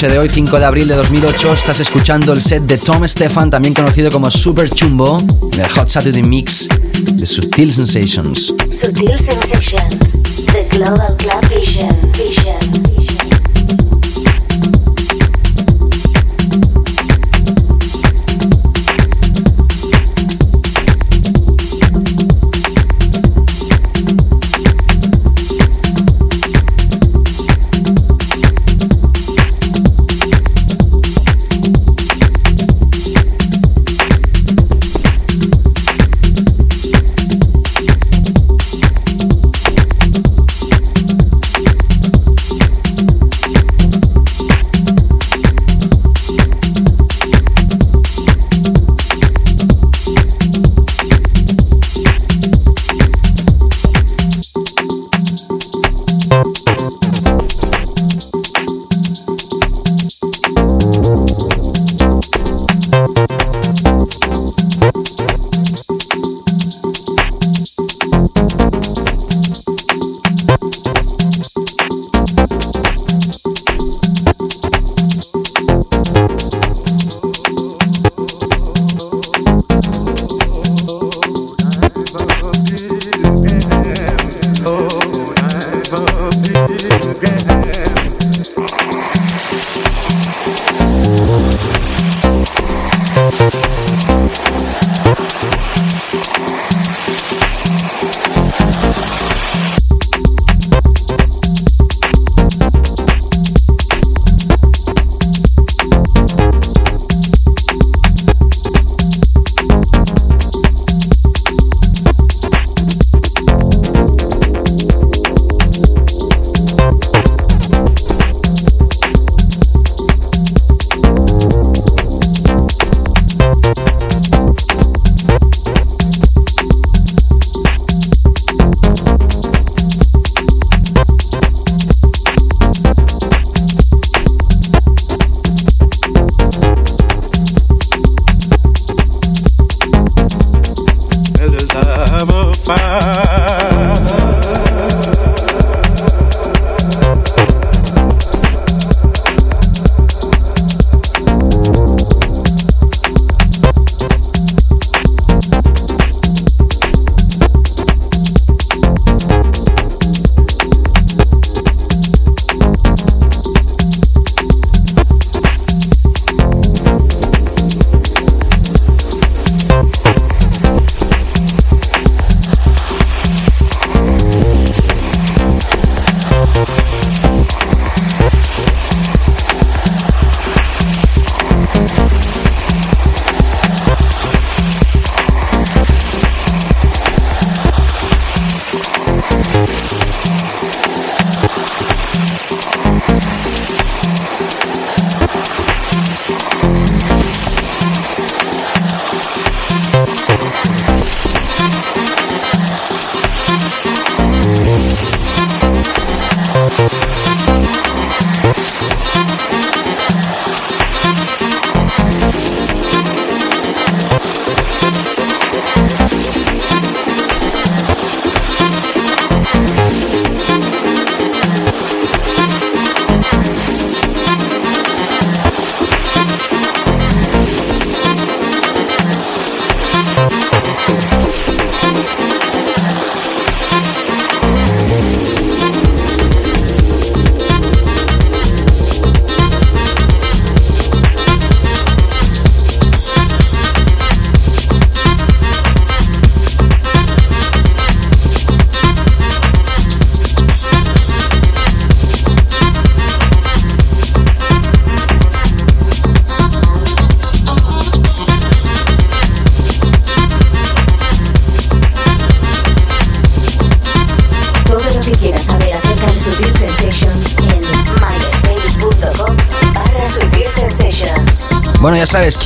Noche 0.00 0.12
de 0.12 0.18
hoy, 0.20 0.28
5 0.28 0.60
de 0.60 0.64
abril 0.64 0.86
de 0.86 0.94
2008, 0.94 1.54
estás 1.54 1.80
escuchando 1.80 2.32
el 2.32 2.40
set 2.40 2.62
de 2.62 2.78
Tom 2.78 3.02
Stefan, 3.08 3.50
también 3.50 3.74
conocido 3.74 4.12
como 4.12 4.30
Super 4.30 4.70
Chumbo, 4.70 5.18
en 5.52 5.60
el 5.60 5.68
Hot 5.70 5.88
Saturday 5.88 6.22
Mix 6.22 6.68
de 7.14 7.26
Sutil 7.26 7.72
Sensations. 7.72 8.54
Sutil 8.70 9.18
Sensations, 9.18 10.22
The 10.52 10.68
Global 10.70 11.16
Club. 11.16 11.48
Vision. 11.48 11.87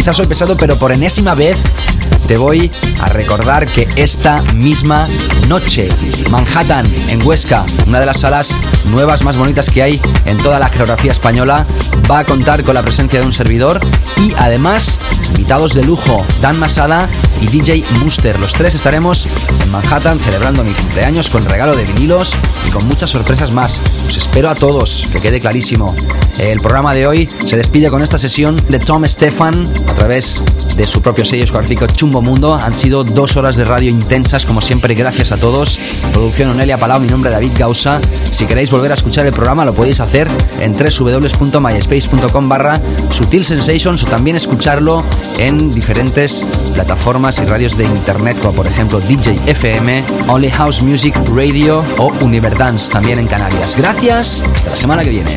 Quizás 0.03 0.17
soy 0.17 0.27
pesado, 0.27 0.57
pero 0.57 0.77
por 0.77 0.91
enésima 0.91 1.37
vez 1.37 1.57
te 2.27 2.37
voy 2.37 2.73
a 3.01 3.07
recordar 3.07 3.69
que 3.69 3.87
esta 3.95 4.43
misma 4.53 5.07
noche, 5.47 5.89
Manhattan, 6.29 6.85
en 7.11 7.25
Huesca, 7.25 7.65
una 7.87 8.01
de 8.01 8.07
las 8.07 8.19
salas 8.19 8.53
nuevas 8.87 9.23
más 9.23 9.37
bonitas 9.37 9.71
que 9.71 9.81
hay 9.81 10.01
en 10.25 10.39
toda 10.39 10.59
la 10.59 10.69
geografía 10.71 11.13
española, 11.13 11.65
va 12.11 12.19
a 12.19 12.25
contar 12.25 12.65
con 12.65 12.75
la 12.75 12.83
presencia 12.83 13.21
de 13.21 13.27
un 13.27 13.33
servidor 13.33 13.79
y 14.17 14.35
además 14.39 14.99
invitados 15.29 15.73
de 15.73 15.85
lujo, 15.85 16.27
Dan 16.41 16.59
Masala 16.59 17.09
y 17.41 17.47
DJ 17.47 17.85
Muster. 18.01 18.41
Los 18.41 18.55
tres 18.55 18.75
estaremos 18.75 19.29
en 19.63 19.71
Manhattan 19.71 20.19
celebrando 20.19 20.65
mi 20.65 20.73
cumpleaños 20.73 21.31
con 21.31 21.45
regalo 21.45 21.77
de 21.77 21.85
vinilos 21.85 22.35
y 22.67 22.73
con 22.73 22.89
muchas 22.89 23.09
sorpresas 23.09 23.53
más. 23.53 23.81
Os 24.09 24.17
espero 24.17 24.51
a 24.51 24.57
todos, 24.57 25.07
que 25.13 25.21
quede 25.21 25.39
clarísimo. 25.39 25.95
El 26.39 26.61
programa 26.61 26.95
de 26.95 27.07
hoy 27.07 27.29
se 27.29 27.57
despide 27.57 27.91
con 27.91 28.03
esta 28.03 28.19
sesión 28.19 28.61
de 28.69 28.79
Tom 28.79 29.05
Stefan 29.07 29.69
a 29.89 29.95
través 29.95 30.43
de 30.77 30.87
su 30.87 31.03
propio 31.03 31.25
sello 31.25 31.43
discográfico 31.43 31.87
Chumbo 31.87 32.23
Mundo. 32.23 32.55
Han 32.55 32.77
sido 32.77 33.05
dos 33.05 33.37
horas 33.37 33.57
de 33.57 33.65
radio 33.65 33.91
intensas, 33.91 34.45
como 34.47 34.61
siempre, 34.61 34.95
gracias 34.95 35.33
a 35.33 35.37
todos. 35.37 35.79
Producción 36.13 36.51
Onelia 36.51 36.79
Palau, 36.79 37.01
mi 37.01 37.09
nombre 37.09 37.31
es 37.31 37.35
David 37.35 37.53
Gausa. 37.59 38.01
Si 38.31 38.47
queréis 38.47 38.71
volver 38.71 38.91
a 38.91 38.95
escuchar 38.95 39.27
el 39.27 39.33
programa, 39.33 39.65
lo 39.65 39.75
podéis 39.75 40.01
hacer 40.01 40.29
en 40.61 40.75
www.myspace.com 40.75 42.49
barra 42.49 42.81
Sutil 43.11 43.45
Sensations 43.45 44.03
o 44.03 44.07
también 44.07 44.37
escucharlo 44.37 45.05
en 45.39 45.71
diferentes 45.71 46.45
plataformas 46.75 47.41
y 47.41 47.45
radios 47.45 47.77
de 47.77 47.85
internet, 47.85 48.39
como 48.41 48.55
por 48.55 48.67
ejemplo 48.67 49.01
DJ 49.01 49.39
FM, 49.47 50.05
Only 50.29 50.51
House 50.51 50.83
Music 50.83 51.15
Radio 51.35 51.85
o 51.99 52.13
Univerdance, 52.21 52.91
también 52.91 53.19
en 53.19 53.27
Canarias. 53.27 53.77
Gracias, 53.77 54.43
hasta 54.55 54.71
la 54.71 54.77
semana 54.77 55.05
que 55.05 55.11
viene. 55.11 55.37